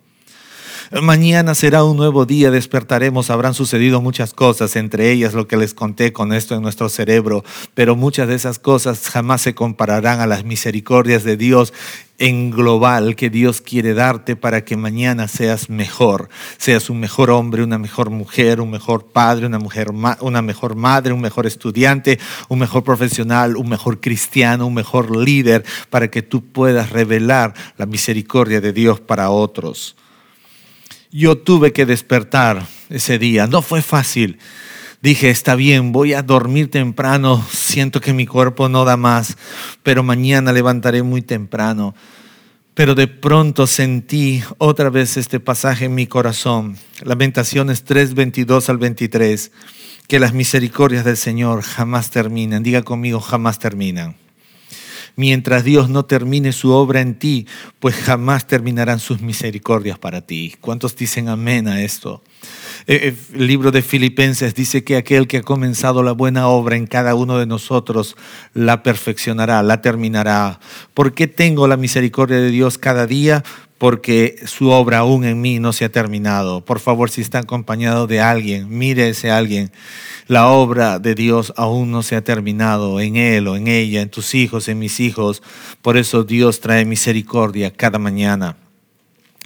Mañana 0.93 1.55
será 1.55 1.85
un 1.85 1.97
nuevo 1.97 2.27
día, 2.27 2.51
despertaremos, 2.51 3.31
habrán 3.31 3.55
sucedido 3.55 4.01
muchas 4.01 4.35
cosas, 4.35 4.75
entre 4.75 5.13
ellas 5.13 5.35
lo 5.35 5.47
que 5.47 5.57
les 5.57 5.73
conté 5.73 6.13
con 6.13 6.33
esto 6.33 6.57
en 6.57 6.63
nuestro 6.63 6.89
cerebro, 6.89 7.45
pero 7.75 7.95
muchas 7.95 8.27
de 8.27 8.35
esas 8.35 8.59
cosas 8.59 9.09
jamás 9.09 9.41
se 9.41 9.55
compararán 9.55 10.19
a 10.19 10.27
las 10.27 10.43
misericordias 10.43 11.23
de 11.23 11.37
Dios 11.37 11.73
en 12.19 12.51
global 12.51 13.15
que 13.15 13.31
Dios 13.31 13.61
quiere 13.61 13.95
darte 13.95 14.35
para 14.35 14.65
que 14.65 14.77
mañana 14.77 15.29
seas 15.29 15.71
mejor, 15.71 16.29
seas 16.59 16.91
un 16.91 16.99
mejor 16.99 17.31
hombre, 17.31 17.63
una 17.63 17.79
mejor 17.79 18.11
mujer, 18.11 18.61
un 18.61 18.73
mejor 18.73 19.13
padre, 19.13 19.47
una, 19.47 19.61
mujer, 19.61 19.93
una 20.21 20.43
mejor 20.43 20.75
madre, 20.75 21.13
un 21.13 21.21
mejor 21.21 21.47
estudiante, 21.47 22.19
un 22.49 22.59
mejor 22.59 22.83
profesional, 22.83 23.57
un 23.57 23.69
mejor 23.69 24.01
cristiano, 24.01 24.67
un 24.67 24.75
mejor 24.75 25.17
líder, 25.17 25.65
para 25.89 26.11
que 26.11 26.23
tú 26.23 26.43
puedas 26.51 26.91
revelar 26.91 27.55
la 27.79 27.87
misericordia 27.87 28.61
de 28.61 28.73
Dios 28.73 28.99
para 28.99 29.31
otros. 29.31 29.95
Yo 31.13 31.37
tuve 31.37 31.73
que 31.73 31.87
despertar 31.87 32.67
ese 32.89 33.19
día, 33.19 33.49
no 33.49 33.63
fue 33.63 33.83
fácil. 33.83 34.39
Dije, 35.03 35.31
está 35.31 35.57
bien, 35.57 35.91
voy 35.91 36.13
a 36.13 36.23
dormir 36.23 36.71
temprano, 36.71 37.45
siento 37.51 38.01
que 38.01 38.13
mi 38.13 38.27
cuerpo 38.27 38.69
no 38.69 38.85
da 38.85 38.97
más, 38.97 39.37
pero 39.83 40.05
mañana 40.05 40.53
levantaré 40.53 41.03
muy 41.03 41.23
temprano. 41.23 41.97
Pero 42.75 42.95
de 42.95 43.09
pronto 43.09 43.67
sentí 43.67 44.43
otra 44.59 44.89
vez 44.89 45.17
este 45.17 45.41
pasaje 45.41 45.87
en 45.87 45.97
mi 45.97 46.07
corazón, 46.07 46.77
Lamentaciones 47.03 47.83
3, 47.83 48.15
22 48.15 48.69
al 48.69 48.79
23, 48.79 49.51
que 50.07 50.21
las 50.21 50.33
misericordias 50.33 51.05
del 51.05 51.17
Señor 51.17 51.63
jamás 51.63 52.11
terminan. 52.11 52.63
Diga 52.63 52.83
conmigo, 52.83 53.21
jamás 53.21 53.59
terminan 53.59 54.15
mientras 55.17 55.65
Dios 55.65 55.89
no 55.89 56.05
termine 56.05 56.53
su 56.53 56.71
obra 56.73 57.01
en 57.01 57.15
ti, 57.15 57.47
pues 57.79 57.95
jamás 57.95 58.47
terminarán 58.47 58.99
sus 58.99 59.21
misericordias 59.21 59.99
para 59.99 60.21
ti. 60.21 60.55
¿Cuántos 60.61 60.97
dicen 60.97 61.29
amén 61.29 61.69
a 61.69 61.83
esto? 61.83 62.23
Eh, 62.87 63.09
eh, 63.09 63.17
el 63.35 63.47
libro 63.47 63.71
de 63.71 63.83
Filipenses 63.83 64.55
dice 64.55 64.85
que 64.85 64.97
aquel 64.97 65.27
que 65.27 65.39
ha 65.39 65.43
comenzado 65.43 66.03
la 66.03 66.13
buena 66.13 66.49
obra 66.49 66.77
en 66.77 66.87
cada 66.87 67.15
uno 67.15 67.39
de 67.39 67.47
nosotros 67.47 68.17
la 68.55 68.83
perfeccionará, 68.83 69.63
la 69.63 69.83
terminará. 69.83 70.61
¿Por 70.95 71.13
qué 71.13 71.27
tengo 71.27 71.69
la 71.69 71.77
misericordia 71.77 72.39
de 72.39 72.51
Dios 72.51 72.79
cada 72.79 73.07
día? 73.07 73.45
porque 73.81 74.37
su 74.45 74.69
obra 74.69 74.99
aún 74.99 75.25
en 75.25 75.41
mí 75.41 75.59
no 75.59 75.73
se 75.73 75.87
ha 75.87 75.89
terminado. 75.89 76.63
Por 76.63 76.81
favor, 76.81 77.09
si 77.09 77.23
está 77.23 77.39
acompañado 77.39 78.07
de 78.07 78.21
alguien, 78.21 78.67
mire 78.69 79.09
ese 79.09 79.31
alguien. 79.31 79.73
La 80.31 80.47
obra 80.47 81.01
de 81.01 81.17
Dios 81.17 81.53
aún 81.57 81.91
no 81.91 82.05
se 82.05 82.15
ha 82.15 82.23
terminado 82.23 83.01
en 83.01 83.17
él 83.17 83.49
o 83.49 83.57
en 83.57 83.67
ella, 83.67 84.01
en 84.01 84.11
tus 84.11 84.37
hijos, 84.37 84.69
en 84.69 84.79
mis 84.79 85.01
hijos. 85.01 85.43
Por 85.83 85.97
eso 85.97 86.23
Dios 86.23 86.61
trae 86.61 86.85
misericordia 86.85 87.73
cada 87.73 87.99
mañana. 87.99 88.57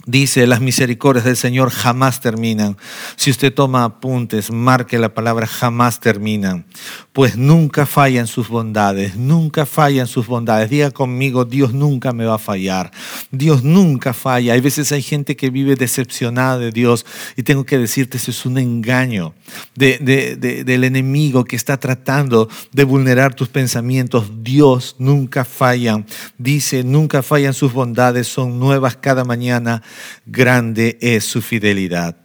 Dice, 0.07 0.45
las 0.45 0.61
misericordias 0.61 1.25
del 1.25 1.35
Señor 1.35 1.71
jamás 1.71 2.21
terminan. 2.21 2.77
Si 3.15 3.31
usted 3.31 3.51
toma 3.51 3.83
apuntes, 3.85 4.51
marque 4.51 4.99
la 4.99 5.15
palabra 5.15 5.47
jamás 5.47 5.99
terminan. 5.99 6.65
Pues 7.11 7.37
nunca 7.37 7.87
fallan 7.87 8.27
sus 8.27 8.47
bondades, 8.47 9.15
nunca 9.15 9.65
fallan 9.65 10.05
sus 10.05 10.27
bondades. 10.27 10.69
Diga 10.69 10.91
conmigo, 10.91 11.43
Dios 11.43 11.73
nunca 11.73 12.13
me 12.13 12.25
va 12.25 12.35
a 12.35 12.37
fallar. 12.37 12.91
Dios 13.31 13.63
nunca 13.63 14.13
falla. 14.13 14.53
Hay 14.53 14.61
veces 14.61 14.91
hay 14.91 15.01
gente 15.01 15.35
que 15.35 15.49
vive 15.49 15.75
decepcionada 15.75 16.59
de 16.59 16.71
Dios 16.71 17.03
y 17.35 17.41
tengo 17.41 17.65
que 17.65 17.79
decirte, 17.79 18.17
eso 18.17 18.29
es 18.29 18.45
un 18.45 18.59
engaño 18.59 19.33
del 19.73 20.83
enemigo 20.83 21.45
que 21.45 21.55
está 21.55 21.77
tratando 21.77 22.47
de 22.71 22.83
vulnerar 22.83 23.33
tus 23.33 23.47
pensamientos. 23.47 24.29
Dios 24.43 24.97
nunca 24.99 25.45
falla. 25.45 26.05
Dice, 26.37 26.83
nunca 26.83 27.23
fallan 27.23 27.55
sus 27.55 27.73
bondades, 27.73 28.27
son 28.27 28.59
nuevas 28.59 28.97
cada 28.97 29.23
mañana 29.23 29.81
grande 30.25 30.97
es 31.01 31.25
su 31.25 31.41
fidelidad. 31.41 32.17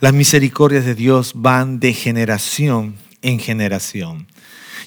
Las 0.00 0.12
misericordias 0.12 0.84
de 0.84 0.94
Dios 0.94 1.32
van 1.34 1.80
de 1.80 1.92
generación 1.92 2.96
en 3.22 3.38
generación. 3.38 4.26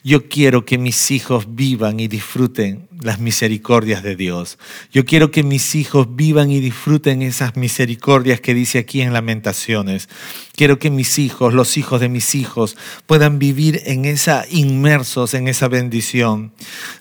Yo 0.04 0.28
quiero 0.30 0.66
que 0.66 0.78
mis 0.78 1.12
hijos 1.12 1.56
vivan 1.56 2.00
y 2.00 2.08
disfruten 2.08 2.88
las 3.02 3.20
misericordias 3.20 4.04
de 4.04 4.16
Dios. 4.16 4.58
Yo 4.92 5.06
quiero 5.06 5.32
que 5.32 5.44
mis 5.44 5.76
hijos 5.76 6.16
vivan 6.16 6.52
y 6.52 6.60
disfruten 6.60 7.22
esas 7.22 7.56
misericordias 7.56 8.42
que 8.42 8.54
dice 8.54 8.80
aquí 8.80 9.02
en 9.02 9.14
Lamentaciones. 9.14 10.10
Quiero 10.56 10.80
que 10.80 10.90
mis 10.90 11.20
hijos, 11.20 11.54
los 11.54 11.78
hijos 11.78 12.02
de 12.02 12.10
mis 12.10 12.34
hijos, 12.34 12.76
puedan 13.06 13.38
vivir 13.38 13.82
en 13.86 14.06
esa 14.06 14.46
inmersos 14.50 15.34
en 15.34 15.48
esa 15.48 15.68
bendición. 15.68 16.54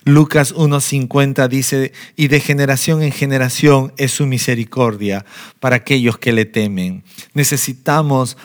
Lucas 0.03 0.53
1:50 0.55 1.47
dice, 1.47 1.91
"Y 2.15 2.27
de 2.27 2.39
generación 2.39 3.01
en 3.01 3.11
generación 3.11 3.93
es 3.97 4.11
su 4.11 4.25
misericordia 4.27 5.25
para 5.59 5.77
aquellos 5.77 6.17
que 6.17 6.33
le 6.33 6.45
temen." 6.45 7.03
Necesitamos 7.33 8.37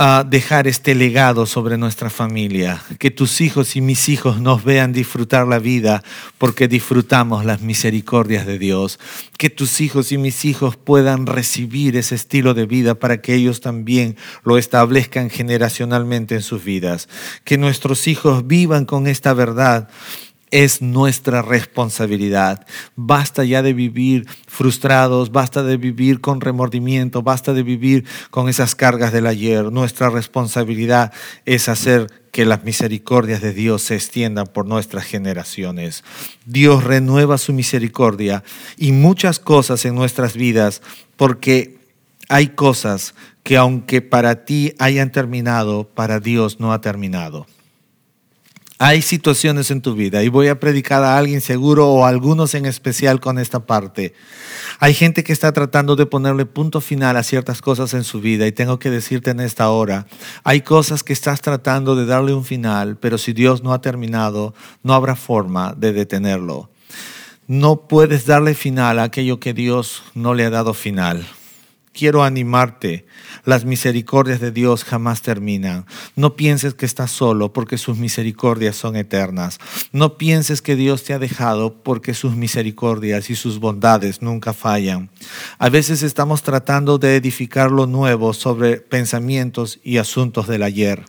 a 0.00 0.22
dejar 0.22 0.68
este 0.68 0.94
legado 0.94 1.44
sobre 1.44 1.76
nuestra 1.76 2.08
familia, 2.08 2.80
que 3.00 3.10
tus 3.10 3.40
hijos 3.40 3.74
y 3.74 3.80
mis 3.80 4.08
hijos 4.08 4.40
nos 4.40 4.62
vean 4.62 4.92
disfrutar 4.92 5.48
la 5.48 5.58
vida 5.58 6.04
porque 6.38 6.68
disfrutamos 6.68 7.44
las 7.44 7.62
misericordias 7.62 8.46
de 8.46 8.60
Dios, 8.60 9.00
que 9.38 9.50
tus 9.50 9.80
hijos 9.80 10.12
y 10.12 10.16
mis 10.18 10.44
hijos 10.44 10.76
puedan 10.76 11.26
recibir 11.26 11.96
ese 11.96 12.14
estilo 12.14 12.54
de 12.54 12.66
vida 12.66 12.94
para 12.94 13.20
que 13.20 13.34
ellos 13.34 13.60
también 13.60 14.16
lo 14.44 14.56
establezcan 14.56 15.30
generacionalmente 15.30 16.36
en 16.36 16.42
sus 16.42 16.62
vidas, 16.62 17.08
que 17.42 17.58
nuestros 17.58 18.06
hijos 18.06 18.46
vivan 18.46 18.84
con 18.84 19.08
esta 19.08 19.34
verdad 19.34 19.88
es 20.50 20.82
nuestra 20.82 21.42
responsabilidad. 21.42 22.66
Basta 22.96 23.44
ya 23.44 23.62
de 23.62 23.72
vivir 23.72 24.26
frustrados, 24.46 25.30
basta 25.30 25.62
de 25.62 25.76
vivir 25.76 26.20
con 26.20 26.40
remordimiento, 26.40 27.22
basta 27.22 27.52
de 27.52 27.62
vivir 27.62 28.04
con 28.30 28.48
esas 28.48 28.74
cargas 28.74 29.12
del 29.12 29.26
ayer. 29.26 29.70
Nuestra 29.72 30.10
responsabilidad 30.10 31.12
es 31.44 31.68
hacer 31.68 32.10
que 32.32 32.44
las 32.44 32.64
misericordias 32.64 33.40
de 33.40 33.52
Dios 33.52 33.82
se 33.82 33.94
extiendan 33.94 34.46
por 34.46 34.66
nuestras 34.66 35.04
generaciones. 35.04 36.04
Dios 36.46 36.84
renueva 36.84 37.38
su 37.38 37.52
misericordia 37.52 38.44
y 38.76 38.92
muchas 38.92 39.38
cosas 39.38 39.84
en 39.84 39.94
nuestras 39.94 40.34
vidas 40.34 40.82
porque 41.16 41.78
hay 42.28 42.48
cosas 42.48 43.14
que 43.42 43.56
aunque 43.56 44.02
para 44.02 44.44
ti 44.44 44.74
hayan 44.78 45.10
terminado, 45.10 45.88
para 45.88 46.20
Dios 46.20 46.60
no 46.60 46.72
ha 46.72 46.80
terminado. 46.80 47.46
Hay 48.80 49.02
situaciones 49.02 49.72
en 49.72 49.82
tu 49.82 49.94
vida 49.96 50.22
y 50.22 50.28
voy 50.28 50.46
a 50.46 50.60
predicar 50.60 51.02
a 51.02 51.18
alguien 51.18 51.40
seguro 51.40 51.88
o 51.88 52.04
a 52.04 52.08
algunos 52.08 52.54
en 52.54 52.64
especial 52.64 53.18
con 53.18 53.40
esta 53.40 53.66
parte. 53.66 54.14
Hay 54.78 54.94
gente 54.94 55.24
que 55.24 55.32
está 55.32 55.50
tratando 55.50 55.96
de 55.96 56.06
ponerle 56.06 56.46
punto 56.46 56.80
final 56.80 57.16
a 57.16 57.24
ciertas 57.24 57.60
cosas 57.60 57.92
en 57.94 58.04
su 58.04 58.20
vida 58.20 58.46
y 58.46 58.52
tengo 58.52 58.78
que 58.78 58.90
decirte 58.90 59.30
en 59.30 59.40
esta 59.40 59.68
hora, 59.70 60.06
hay 60.44 60.60
cosas 60.60 61.02
que 61.02 61.12
estás 61.12 61.40
tratando 61.40 61.96
de 61.96 62.06
darle 62.06 62.34
un 62.34 62.44
final, 62.44 62.96
pero 62.98 63.18
si 63.18 63.32
Dios 63.32 63.64
no 63.64 63.72
ha 63.72 63.80
terminado, 63.80 64.54
no 64.84 64.94
habrá 64.94 65.16
forma 65.16 65.74
de 65.76 65.92
detenerlo. 65.92 66.70
No 67.48 67.88
puedes 67.88 68.26
darle 68.26 68.54
final 68.54 69.00
a 69.00 69.04
aquello 69.04 69.40
que 69.40 69.54
Dios 69.54 70.04
no 70.14 70.34
le 70.34 70.44
ha 70.44 70.50
dado 70.50 70.72
final 70.72 71.26
quiero 71.98 72.22
animarte. 72.22 73.06
Las 73.44 73.64
misericordias 73.64 74.38
de 74.40 74.52
Dios 74.52 74.84
jamás 74.84 75.20
terminan. 75.20 75.84
No 76.14 76.36
pienses 76.36 76.74
que 76.74 76.86
estás 76.86 77.10
solo 77.10 77.52
porque 77.52 77.76
sus 77.76 77.98
misericordias 77.98 78.76
son 78.76 78.94
eternas. 78.94 79.58
No 79.90 80.16
pienses 80.16 80.62
que 80.62 80.76
Dios 80.76 81.02
te 81.02 81.12
ha 81.12 81.18
dejado 81.18 81.82
porque 81.82 82.14
sus 82.14 82.36
misericordias 82.36 83.30
y 83.30 83.34
sus 83.34 83.58
bondades 83.58 84.22
nunca 84.22 84.52
fallan. 84.52 85.10
A 85.58 85.70
veces 85.70 86.04
estamos 86.04 86.42
tratando 86.42 86.98
de 86.98 87.16
edificar 87.16 87.72
lo 87.72 87.86
nuevo 87.86 88.32
sobre 88.32 88.76
pensamientos 88.76 89.80
y 89.82 89.98
asuntos 89.98 90.46
del 90.46 90.62
ayer. 90.62 91.04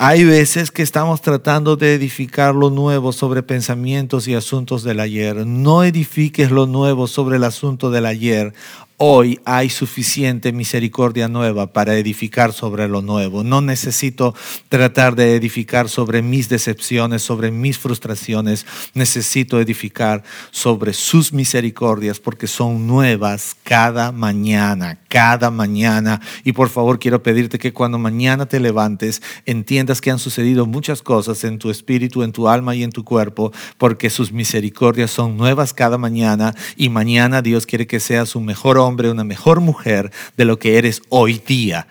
Hay 0.00 0.22
veces 0.22 0.70
que 0.70 0.82
estamos 0.82 1.22
tratando 1.22 1.74
de 1.74 1.94
edificar 1.94 2.54
lo 2.54 2.70
nuevo 2.70 3.12
sobre 3.12 3.42
pensamientos 3.42 4.28
y 4.28 4.36
asuntos 4.36 4.84
del 4.84 5.00
ayer. 5.00 5.44
No 5.44 5.82
edifiques 5.82 6.52
lo 6.52 6.66
nuevo 6.66 7.08
sobre 7.08 7.36
el 7.36 7.42
asunto 7.42 7.90
del 7.90 8.06
ayer 8.06 8.54
Hoy 9.00 9.38
hay 9.44 9.70
suficiente 9.70 10.50
misericordia 10.50 11.28
nueva 11.28 11.68
para 11.72 11.94
edificar 11.94 12.52
sobre 12.52 12.88
lo 12.88 13.00
nuevo. 13.00 13.44
No 13.44 13.60
necesito 13.60 14.34
tratar 14.68 15.14
de 15.14 15.36
edificar 15.36 15.88
sobre 15.88 16.20
mis 16.20 16.48
decepciones, 16.48 17.22
sobre 17.22 17.52
mis 17.52 17.78
frustraciones. 17.78 18.66
Necesito 18.94 19.60
edificar 19.60 20.24
sobre 20.50 20.94
sus 20.94 21.32
misericordias 21.32 22.18
porque 22.18 22.48
son 22.48 22.88
nuevas 22.88 23.56
cada 23.62 24.10
mañana, 24.10 24.98
cada 25.06 25.52
mañana. 25.52 26.20
Y 26.42 26.50
por 26.50 26.68
favor 26.68 26.98
quiero 26.98 27.22
pedirte 27.22 27.60
que 27.60 27.72
cuando 27.72 27.98
mañana 27.98 28.46
te 28.46 28.58
levantes 28.58 29.22
entiendas 29.46 30.00
que 30.00 30.10
han 30.10 30.18
sucedido 30.18 30.66
muchas 30.66 31.02
cosas 31.02 31.44
en 31.44 31.60
tu 31.60 31.70
espíritu, 31.70 32.24
en 32.24 32.32
tu 32.32 32.48
alma 32.48 32.74
y 32.74 32.82
en 32.82 32.90
tu 32.90 33.04
cuerpo 33.04 33.52
porque 33.76 34.10
sus 34.10 34.32
misericordias 34.32 35.12
son 35.12 35.36
nuevas 35.36 35.72
cada 35.72 35.98
mañana 35.98 36.52
y 36.76 36.88
mañana 36.88 37.42
Dios 37.42 37.64
quiere 37.64 37.86
que 37.86 38.00
seas 38.00 38.34
un 38.34 38.44
mejor 38.44 38.76
hombre 38.76 38.87
hombre, 38.88 39.10
una 39.10 39.24
mejor 39.24 39.60
mujer 39.60 40.10
de 40.36 40.44
lo 40.44 40.58
que 40.58 40.78
eres 40.78 41.02
hoy 41.08 41.40
día, 41.46 41.86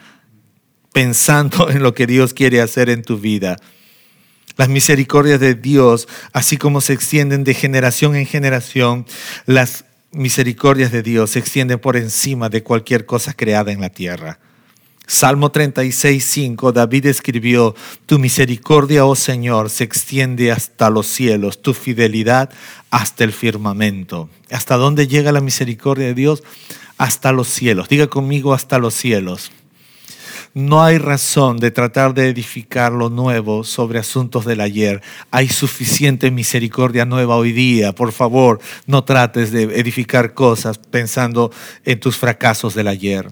pensando 0.92 1.70
en 1.70 1.84
lo 1.84 1.94
que 1.94 2.08
Dios 2.08 2.34
quiere 2.34 2.62
hacer 2.62 2.90
en 2.90 3.04
tu 3.04 3.18
vida. 3.18 3.58
Las 4.58 4.70
misericordias 4.70 5.40
de 5.40 5.54
Dios, 5.56 6.08
así 6.34 6.58
como 6.58 6.82
se 6.82 6.94
extienden 6.94 7.44
de 7.44 7.54
generación 7.54 8.16
en 8.16 8.26
generación, 8.26 9.06
las 9.46 9.86
misericordias 10.12 10.92
de 10.92 11.04
Dios 11.04 11.32
se 11.32 11.40
extienden 11.40 11.80
por 11.80 11.96
encima 11.96 12.50
de 12.50 12.64
cualquier 12.64 13.06
cosa 13.06 13.34
creada 13.34 13.72
en 13.72 13.82
la 13.82 13.90
tierra. 13.90 14.40
Salmo 15.10 15.52
36, 15.52 16.22
5, 16.22 16.74
David 16.74 17.06
escribió, 17.06 17.76
Tu 18.06 18.20
misericordia, 18.20 19.06
oh 19.06 19.16
Señor, 19.16 19.70
se 19.70 19.86
extiende 19.86 20.52
hasta 20.52 20.90
los 20.90 21.08
cielos, 21.08 21.62
tu 21.62 21.74
fidelidad 21.74 22.50
hasta 22.92 23.24
el 23.24 23.32
firmamento. 23.32 24.30
¿Hasta 24.52 24.76
dónde 24.76 25.08
llega 25.08 25.32
la 25.32 25.40
misericordia 25.40 26.08
de 26.08 26.14
Dios? 26.14 26.44
Hasta 26.98 27.32
los 27.32 27.48
cielos. 27.48 27.90
Diga 27.90 28.08
conmigo, 28.08 28.54
hasta 28.54 28.80
los 28.80 28.94
cielos. 28.94 29.52
No 30.54 30.84
hay 30.84 30.98
razón 30.98 31.58
de 31.58 31.70
tratar 31.70 32.16
de 32.16 32.30
edificar 32.30 32.92
lo 32.92 33.10
nuevo 33.10 33.64
sobre 33.64 34.00
asuntos 34.00 34.44
del 34.44 34.62
ayer. 34.62 35.04
Hay 35.30 35.50
suficiente 35.50 36.32
misericordia 36.32 37.06
nueva 37.06 37.36
hoy 37.36 37.52
día. 37.52 37.94
Por 37.94 38.12
favor, 38.12 38.60
no 38.88 39.04
trates 39.04 39.52
de 39.52 39.64
edificar 39.64 40.34
cosas 40.34 40.80
pensando 40.80 41.52
en 41.86 42.00
tus 42.00 42.18
fracasos 42.18 42.74
del 42.74 42.88
ayer. 42.88 43.28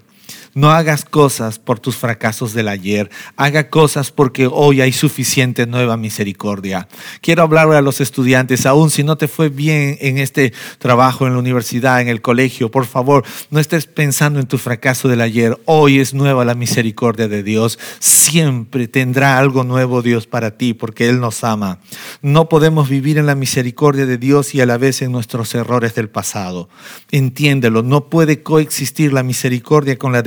No 0.58 0.72
hagas 0.72 1.04
cosas 1.04 1.60
por 1.60 1.82
tus 1.82 1.98
fracasos 1.98 2.54
del 2.54 2.70
ayer. 2.70 3.10
Haga 3.36 3.70
cosas 3.70 4.14
porque 4.14 4.48
hoy 4.50 4.80
hay 4.80 4.94
suficiente 4.94 5.68
nueva 5.68 5.98
misericordia. 5.98 6.88
Quiero 7.20 7.44
hablarle 7.44 7.76
a 7.76 7.82
los 7.82 8.00
estudiantes, 8.00 8.66
aún 8.66 8.90
si 8.90 9.04
no 9.04 9.18
te 9.18 9.28
fue 9.28 9.50
bien 9.50 9.98
en 10.00 10.18
este 10.18 10.54
trabajo 10.78 11.28
en 11.28 11.34
la 11.34 11.40
universidad, 11.40 12.00
en 12.00 12.08
el 12.08 12.22
colegio, 12.22 12.72
por 12.72 12.86
favor, 12.86 13.26
no 13.50 13.60
estés 13.60 13.86
pensando 13.86 14.40
en 14.40 14.48
tu 14.48 14.58
fracaso 14.58 15.10
del 15.10 15.20
ayer. 15.20 15.60
Hoy 15.66 16.00
es 16.00 16.14
nueva 16.14 16.46
la 16.46 16.56
misericordia 16.56 17.28
de 17.28 17.44
Dios. 17.44 17.78
Siempre 18.00 18.88
tendrá 18.88 19.38
algo 19.38 19.66
nuevo 19.66 20.02
Dios 20.02 20.26
para 20.26 20.52
ti 20.52 20.74
porque 20.74 21.10
Él 21.10 21.20
nos 21.20 21.44
ama. 21.44 21.80
No 22.22 22.48
podemos 22.48 22.88
vivir 22.88 23.18
en 23.18 23.26
la 23.26 23.36
misericordia 23.36 24.06
de 24.06 24.18
Dios 24.18 24.56
y 24.56 24.62
a 24.62 24.66
la 24.66 24.78
vez 24.78 25.02
en 25.02 25.12
nuestros 25.12 25.54
errores 25.54 25.96
del 25.96 26.08
pasado. 26.08 26.70
Entiéndelo, 27.12 27.84
no 27.84 28.10
puede 28.10 28.42
coexistir 28.42 29.12
la 29.12 29.22
misericordia 29.22 29.98
con 29.98 30.14
la 30.14 30.22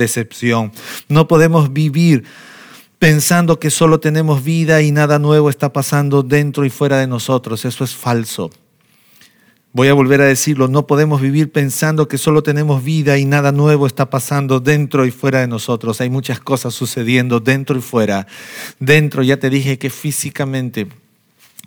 no 1.07 1.27
podemos 1.27 1.73
vivir 1.73 2.23
pensando 2.99 3.59
que 3.59 3.69
solo 3.69 3.99
tenemos 3.99 4.43
vida 4.43 4.81
y 4.81 4.91
nada 4.91 5.19
nuevo 5.19 5.49
está 5.49 5.71
pasando 5.71 6.21
dentro 6.21 6.65
y 6.65 6.69
fuera 6.69 6.97
de 6.97 7.07
nosotros. 7.07 7.65
Eso 7.65 7.83
es 7.83 7.95
falso. 7.95 8.51
Voy 9.71 9.87
a 9.87 9.93
volver 9.93 10.19
a 10.21 10.25
decirlo, 10.25 10.67
no 10.67 10.87
podemos 10.87 11.21
vivir 11.21 11.51
pensando 11.51 12.07
que 12.07 12.17
solo 12.17 12.41
tenemos 12.41 12.83
vida 12.83 13.19
y 13.19 13.25
nada 13.25 13.51
nuevo 13.51 13.85
está 13.85 14.09
pasando 14.09 14.59
dentro 14.59 15.05
y 15.05 15.11
fuera 15.11 15.41
de 15.41 15.47
nosotros. 15.47 16.01
Hay 16.01 16.09
muchas 16.09 16.39
cosas 16.39 16.73
sucediendo 16.73 17.39
dentro 17.39 17.77
y 17.77 17.81
fuera. 17.81 18.25
Dentro, 18.79 19.21
ya 19.21 19.37
te 19.37 19.49
dije 19.49 19.77
que 19.77 19.91
físicamente 19.91 20.87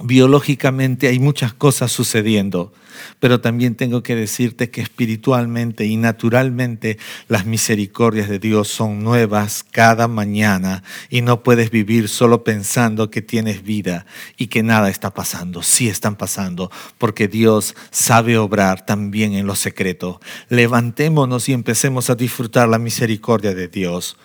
biológicamente 0.01 1.09
hay 1.09 1.19
muchas 1.19 1.53
cosas 1.53 1.93
sucediendo, 1.93 2.73
pero 3.21 3.41
también 3.41 3.75
tengo 3.75 4.03
que 4.03 4.15
decirte 4.15 4.71
que 4.71 4.81
espiritualmente 4.81 5.87
y 5.87 5.97
naturalmente 5.97 6.99
las 7.29 7.47
misericordias 7.47 8.29
de 8.29 8.39
Dios 8.39 8.69
son 8.69 9.03
nuevas 9.03 9.65
cada 9.71 10.09
mañana 10.09 10.83
y 11.11 11.21
no 11.21 11.43
puedes 11.43 11.71
vivir 11.71 12.09
solo 12.09 12.43
pensando 12.45 13.11
que 13.11 13.23
tienes 13.23 13.63
vida 13.63 14.07
y 14.37 14.47
que 14.49 14.63
nada 14.63 14.89
está 14.89 15.13
pasando. 15.13 15.63
Sí 15.63 15.89
están 15.89 16.17
pasando 16.17 16.71
porque 16.99 17.29
Dios 17.29 17.75
sabe 17.91 18.39
obrar 18.39 18.87
también 18.87 19.35
en 19.35 19.47
lo 19.47 19.55
secreto. 19.55 20.21
Levantémonos 20.49 21.49
y 21.49 21.53
empecemos 21.53 22.11
a 22.11 22.15
disfrutar 22.15 22.69
la 22.69 22.79
misericordia 22.79 23.55
de 23.55 23.69
Dios. 23.69 24.17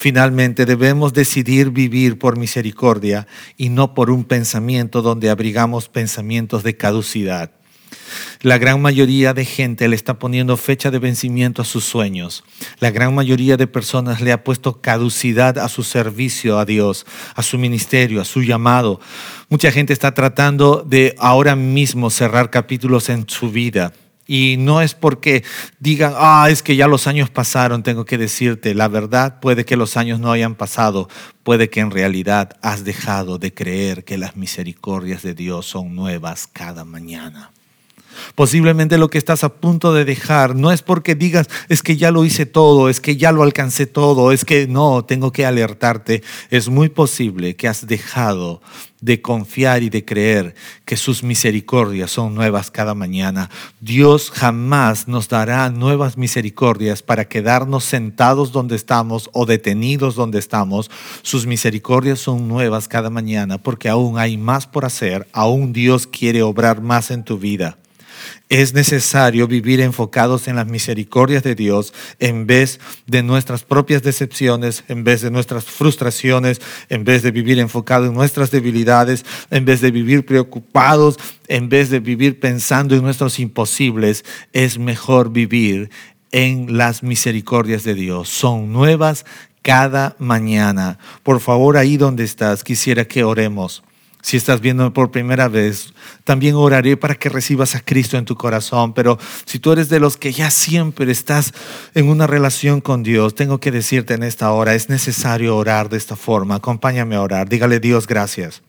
Finalmente, 0.00 0.64
debemos 0.64 1.12
decidir 1.12 1.72
vivir 1.72 2.18
por 2.18 2.38
misericordia 2.38 3.26
y 3.58 3.68
no 3.68 3.92
por 3.92 4.10
un 4.10 4.24
pensamiento 4.24 5.02
donde 5.02 5.28
abrigamos 5.28 5.90
pensamientos 5.90 6.62
de 6.62 6.74
caducidad. 6.74 7.50
La 8.40 8.56
gran 8.56 8.80
mayoría 8.80 9.34
de 9.34 9.44
gente 9.44 9.86
le 9.88 9.96
está 9.96 10.18
poniendo 10.18 10.56
fecha 10.56 10.90
de 10.90 10.98
vencimiento 10.98 11.60
a 11.60 11.66
sus 11.66 11.84
sueños. 11.84 12.44
La 12.78 12.90
gran 12.90 13.14
mayoría 13.14 13.58
de 13.58 13.66
personas 13.66 14.22
le 14.22 14.32
ha 14.32 14.42
puesto 14.42 14.80
caducidad 14.80 15.58
a 15.58 15.68
su 15.68 15.82
servicio 15.82 16.58
a 16.58 16.64
Dios, 16.64 17.04
a 17.34 17.42
su 17.42 17.58
ministerio, 17.58 18.22
a 18.22 18.24
su 18.24 18.42
llamado. 18.42 19.00
Mucha 19.50 19.70
gente 19.70 19.92
está 19.92 20.14
tratando 20.14 20.82
de 20.82 21.14
ahora 21.18 21.56
mismo 21.56 22.08
cerrar 22.08 22.48
capítulos 22.48 23.10
en 23.10 23.28
su 23.28 23.50
vida. 23.50 23.92
Y 24.32 24.58
no 24.58 24.80
es 24.80 24.94
porque 24.94 25.42
digan, 25.80 26.12
ah, 26.14 26.46
es 26.48 26.62
que 26.62 26.76
ya 26.76 26.86
los 26.86 27.08
años 27.08 27.30
pasaron, 27.30 27.82
tengo 27.82 28.04
que 28.04 28.16
decirte, 28.16 28.76
la 28.76 28.86
verdad 28.86 29.40
puede 29.40 29.64
que 29.64 29.76
los 29.76 29.96
años 29.96 30.20
no 30.20 30.30
hayan 30.30 30.54
pasado, 30.54 31.08
puede 31.42 31.68
que 31.68 31.80
en 31.80 31.90
realidad 31.90 32.56
has 32.62 32.84
dejado 32.84 33.38
de 33.38 33.52
creer 33.52 34.04
que 34.04 34.18
las 34.18 34.36
misericordias 34.36 35.24
de 35.24 35.34
Dios 35.34 35.66
son 35.66 35.96
nuevas 35.96 36.46
cada 36.46 36.84
mañana. 36.84 37.50
Posiblemente 38.34 38.98
lo 38.98 39.08
que 39.08 39.18
estás 39.18 39.44
a 39.44 39.54
punto 39.54 39.92
de 39.92 40.04
dejar 40.04 40.56
no 40.56 40.72
es 40.72 40.82
porque 40.82 41.14
digas, 41.14 41.48
es 41.68 41.82
que 41.82 41.96
ya 41.96 42.10
lo 42.10 42.24
hice 42.24 42.46
todo, 42.46 42.88
es 42.88 43.00
que 43.00 43.16
ya 43.16 43.32
lo 43.32 43.42
alcancé 43.42 43.86
todo, 43.86 44.32
es 44.32 44.44
que 44.44 44.66
no, 44.66 45.04
tengo 45.04 45.32
que 45.32 45.46
alertarte. 45.46 46.22
Es 46.50 46.68
muy 46.68 46.88
posible 46.88 47.56
que 47.56 47.68
has 47.68 47.86
dejado 47.86 48.60
de 49.00 49.22
confiar 49.22 49.82
y 49.82 49.90
de 49.90 50.04
creer 50.04 50.54
que 50.84 50.96
sus 50.96 51.22
misericordias 51.22 52.10
son 52.10 52.34
nuevas 52.34 52.70
cada 52.70 52.94
mañana. 52.94 53.50
Dios 53.80 54.30
jamás 54.30 55.08
nos 55.08 55.28
dará 55.28 55.70
nuevas 55.70 56.16
misericordias 56.16 57.02
para 57.02 57.26
quedarnos 57.26 57.84
sentados 57.84 58.52
donde 58.52 58.76
estamos 58.76 59.30
o 59.32 59.46
detenidos 59.46 60.14
donde 60.14 60.38
estamos. 60.38 60.90
Sus 61.22 61.46
misericordias 61.46 62.18
son 62.18 62.48
nuevas 62.48 62.88
cada 62.88 63.10
mañana 63.10 63.58
porque 63.58 63.88
aún 63.88 64.18
hay 64.18 64.36
más 64.36 64.66
por 64.66 64.84
hacer, 64.84 65.26
aún 65.32 65.72
Dios 65.72 66.06
quiere 66.06 66.42
obrar 66.42 66.82
más 66.82 67.10
en 67.10 67.24
tu 67.24 67.38
vida. 67.38 67.79
Es 68.50 68.74
necesario 68.74 69.46
vivir 69.46 69.80
enfocados 69.80 70.48
en 70.48 70.56
las 70.56 70.66
misericordias 70.66 71.44
de 71.44 71.54
Dios 71.54 71.94
en 72.18 72.48
vez 72.48 72.80
de 73.06 73.22
nuestras 73.22 73.62
propias 73.62 74.02
decepciones, 74.02 74.82
en 74.88 75.04
vez 75.04 75.20
de 75.20 75.30
nuestras 75.30 75.66
frustraciones, 75.66 76.60
en 76.88 77.04
vez 77.04 77.22
de 77.22 77.30
vivir 77.30 77.60
enfocados 77.60 78.08
en 78.08 78.14
nuestras 78.14 78.50
debilidades, 78.50 79.24
en 79.52 79.64
vez 79.64 79.80
de 79.80 79.92
vivir 79.92 80.26
preocupados, 80.26 81.16
en 81.46 81.68
vez 81.68 81.90
de 81.90 82.00
vivir 82.00 82.40
pensando 82.40 82.96
en 82.96 83.02
nuestros 83.02 83.38
imposibles. 83.38 84.24
Es 84.52 84.80
mejor 84.80 85.30
vivir 85.30 85.88
en 86.32 86.76
las 86.76 87.04
misericordias 87.04 87.84
de 87.84 87.94
Dios. 87.94 88.30
Son 88.30 88.72
nuevas 88.72 89.24
cada 89.62 90.16
mañana. 90.18 90.98
Por 91.22 91.38
favor, 91.38 91.76
ahí 91.76 91.96
donde 91.96 92.24
estás, 92.24 92.64
quisiera 92.64 93.04
que 93.04 93.22
oremos. 93.22 93.84
Si 94.22 94.36
estás 94.36 94.60
viendo 94.60 94.92
por 94.92 95.10
primera 95.10 95.48
vez, 95.48 95.94
también 96.24 96.54
oraré 96.54 96.96
para 96.96 97.14
que 97.14 97.28
recibas 97.28 97.74
a 97.74 97.80
Cristo 97.80 98.18
en 98.18 98.24
tu 98.24 98.36
corazón. 98.36 98.92
Pero 98.92 99.18
si 99.46 99.58
tú 99.58 99.72
eres 99.72 99.88
de 99.88 100.00
los 100.00 100.16
que 100.16 100.32
ya 100.32 100.50
siempre 100.50 101.10
estás 101.10 101.52
en 101.94 102.08
una 102.08 102.26
relación 102.26 102.80
con 102.80 103.02
Dios, 103.02 103.34
tengo 103.34 103.60
que 103.60 103.70
decirte 103.70 104.14
en 104.14 104.22
esta 104.22 104.52
hora, 104.52 104.74
es 104.74 104.88
necesario 104.88 105.56
orar 105.56 105.88
de 105.88 105.96
esta 105.96 106.16
forma. 106.16 106.56
Acompáñame 106.56 107.16
a 107.16 107.22
orar. 107.22 107.48
Dígale 107.48 107.80
Dios 107.80 108.06
gracias. 108.06 108.62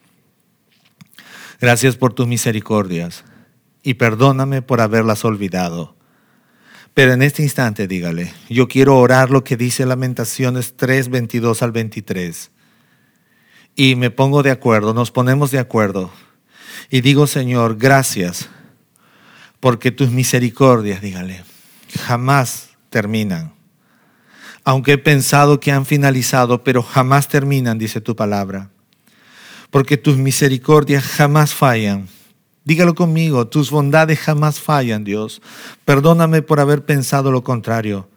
Gracias 1.59 1.95
por 1.95 2.13
tus 2.13 2.27
misericordias 2.27 3.23
y 3.83 3.95
perdóname 3.95 4.61
por 4.61 4.81
haberlas 4.81 5.25
olvidado. 5.25 5.95
Pero 6.93 7.13
en 7.13 7.21
este 7.21 7.43
instante 7.43 7.87
dígale, 7.87 8.33
yo 8.49 8.67
quiero 8.67 8.97
orar 8.97 9.29
lo 9.29 9.43
que 9.43 9.57
dice 9.57 9.85
Lamentaciones 9.85 10.75
3, 10.75 11.09
22 11.09 11.61
al 11.61 11.71
23 11.71 12.51
y 13.75 13.95
me 13.95 14.11
pongo 14.11 14.43
de 14.43 14.51
acuerdo, 14.51 14.93
nos 14.93 15.11
ponemos 15.11 15.51
de 15.51 15.59
acuerdo 15.59 16.11
y 16.89 17.01
digo, 17.01 17.25
Señor, 17.25 17.77
gracias 17.77 18.49
porque 19.61 19.91
tus 19.91 20.09
misericordias, 20.09 21.01
dígale, 21.01 21.43
jamás 22.05 22.71
terminan. 22.89 23.53
Aunque 24.63 24.93
he 24.93 24.97
pensado 24.97 25.59
que 25.59 25.71
han 25.71 25.85
finalizado, 25.85 26.63
pero 26.63 26.83
jamás 26.83 27.27
terminan, 27.27 27.77
dice 27.77 28.01
tu 28.01 28.15
palabra. 28.15 28.69
Porque 29.69 29.97
tus 29.97 30.17
misericordias 30.17 31.03
jamás 31.03 31.53
fallan. 31.53 32.09
Dígalo 32.65 32.93
conmigo, 32.93 33.47
tus 33.47 33.71
bondades 33.71 34.19
jamás 34.19 34.59
fallan, 34.59 35.03
Dios. 35.03 35.41
Perdóname 35.85 36.41
por 36.41 36.59
haber 36.59 36.85
pensado 36.85 37.31
lo 37.31 37.43
contrario. 37.43 38.07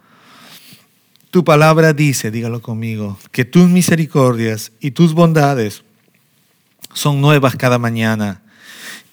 Tu 1.35 1.43
palabra 1.43 1.93
dice, 1.93 2.31
dígalo 2.31 2.63
conmigo, 2.63 3.19
que 3.33 3.45
tus 3.45 3.69
misericordias 3.69 4.71
y 4.79 4.93
tus 4.93 5.15
bondades 5.15 5.83
son 6.93 7.21
nuevas 7.21 7.57
cada 7.57 7.77
mañana 7.77 8.43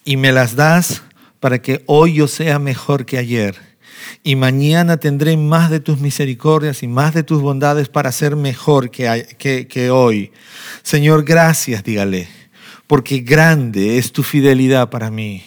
y 0.06 0.18
me 0.18 0.32
las 0.32 0.56
das 0.56 1.02
para 1.40 1.64
que 1.64 1.82
hoy 1.88 2.14
yo 2.14 2.28
sea 2.28 2.60
mejor 2.60 3.08
que 3.08 3.18
ayer. 3.18 3.56
Y 4.22 4.36
mañana 4.36 4.98
tendré 4.98 5.36
más 5.36 5.72
de 5.72 5.80
tus 5.80 6.00
misericordias 6.00 6.84
y 6.84 6.88
más 6.88 7.16
de 7.16 7.24
tus 7.24 7.42
bondades 7.42 7.90
para 7.90 8.12
ser 8.12 8.36
mejor 8.36 8.92
que, 8.92 9.66
que, 9.68 9.90
hoy. 9.90 10.32
Señor, 10.84 11.24
gracias, 11.24 11.84
dígale, 11.84 12.28
porque 12.86 13.22
grande 13.22 13.98
es 13.98 14.12
tu 14.12 14.22
fidelidad 14.22 14.92
para 14.92 15.10
mí. 15.10 15.44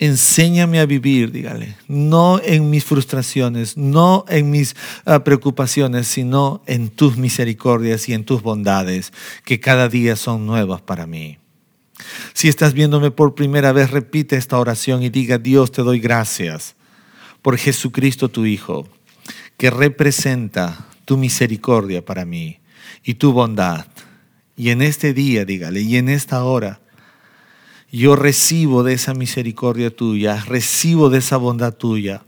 Enséñame 0.00 0.78
a 0.78 0.86
vivir, 0.86 1.32
dígale, 1.32 1.76
no 1.88 2.40
en 2.44 2.70
mis 2.70 2.84
frustraciones, 2.84 3.76
no 3.76 4.24
en 4.28 4.48
mis 4.48 4.76
ah, 5.04 5.24
preocupaciones, 5.24 6.06
sino 6.06 6.62
en 6.66 6.88
tus 6.88 7.16
misericordias 7.16 8.08
y 8.08 8.14
en 8.14 8.24
tus 8.24 8.40
bondades, 8.40 9.12
que 9.44 9.58
cada 9.58 9.88
día 9.88 10.14
son 10.14 10.46
nuevas 10.46 10.82
para 10.82 11.08
mí. 11.08 11.38
Si 12.32 12.46
estás 12.46 12.74
viéndome 12.74 13.10
por 13.10 13.34
primera 13.34 13.72
vez, 13.72 13.90
repite 13.90 14.36
esta 14.36 14.58
oración 14.58 15.02
y 15.02 15.08
diga, 15.08 15.38
Dios, 15.38 15.72
te 15.72 15.82
doy 15.82 15.98
gracias 15.98 16.76
por 17.42 17.56
Jesucristo 17.58 18.28
tu 18.28 18.46
Hijo, 18.46 18.88
que 19.56 19.70
representa 19.70 20.86
tu 21.04 21.16
misericordia 21.16 22.04
para 22.04 22.24
mí 22.24 22.60
y 23.02 23.14
tu 23.14 23.32
bondad. 23.32 23.86
Y 24.56 24.70
en 24.70 24.82
este 24.82 25.12
día, 25.12 25.44
dígale, 25.44 25.80
y 25.80 25.96
en 25.96 26.08
esta 26.08 26.44
hora, 26.44 26.80
yo 27.90 28.16
recibo 28.16 28.82
de 28.82 28.94
esa 28.94 29.14
misericordia 29.14 29.94
tuya, 29.94 30.44
recibo 30.46 31.10
de 31.10 31.18
esa 31.18 31.36
bondad 31.36 31.74
tuya. 31.74 32.22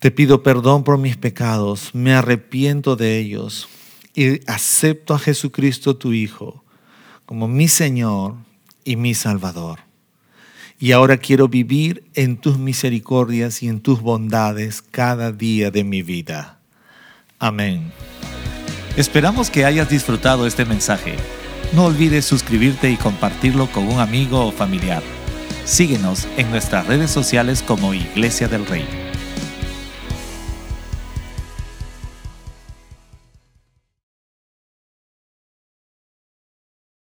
Te 0.00 0.10
pido 0.10 0.42
perdón 0.42 0.84
por 0.84 0.98
mis 0.98 1.16
pecados, 1.16 1.94
me 1.94 2.12
arrepiento 2.12 2.96
de 2.96 3.18
ellos 3.18 3.68
y 4.14 4.40
acepto 4.50 5.14
a 5.14 5.18
Jesucristo 5.18 5.96
tu 5.96 6.12
Hijo 6.12 6.64
como 7.24 7.48
mi 7.48 7.68
Señor 7.68 8.36
y 8.84 8.96
mi 8.96 9.14
Salvador. 9.14 9.80
Y 10.78 10.92
ahora 10.92 11.16
quiero 11.16 11.48
vivir 11.48 12.04
en 12.14 12.36
tus 12.36 12.58
misericordias 12.58 13.62
y 13.62 13.68
en 13.68 13.80
tus 13.80 14.00
bondades 14.00 14.82
cada 14.82 15.32
día 15.32 15.70
de 15.70 15.84
mi 15.84 16.02
vida. 16.02 16.60
Amén. 17.38 17.92
Esperamos 18.96 19.50
que 19.50 19.64
hayas 19.64 19.88
disfrutado 19.88 20.46
este 20.46 20.64
mensaje. 20.64 21.16
No 21.72 21.84
olvides 21.84 22.24
suscribirte 22.24 22.90
y 22.90 22.96
compartirlo 22.96 23.66
con 23.66 23.86
un 23.86 24.00
amigo 24.00 24.46
o 24.46 24.52
familiar. 24.52 25.02
Síguenos 25.64 26.26
en 26.36 26.50
nuestras 26.50 26.86
redes 26.86 27.10
sociales 27.10 27.62
como 27.62 27.92
Iglesia 27.92 28.48
del 28.48 28.66
Rey. 28.66 29.05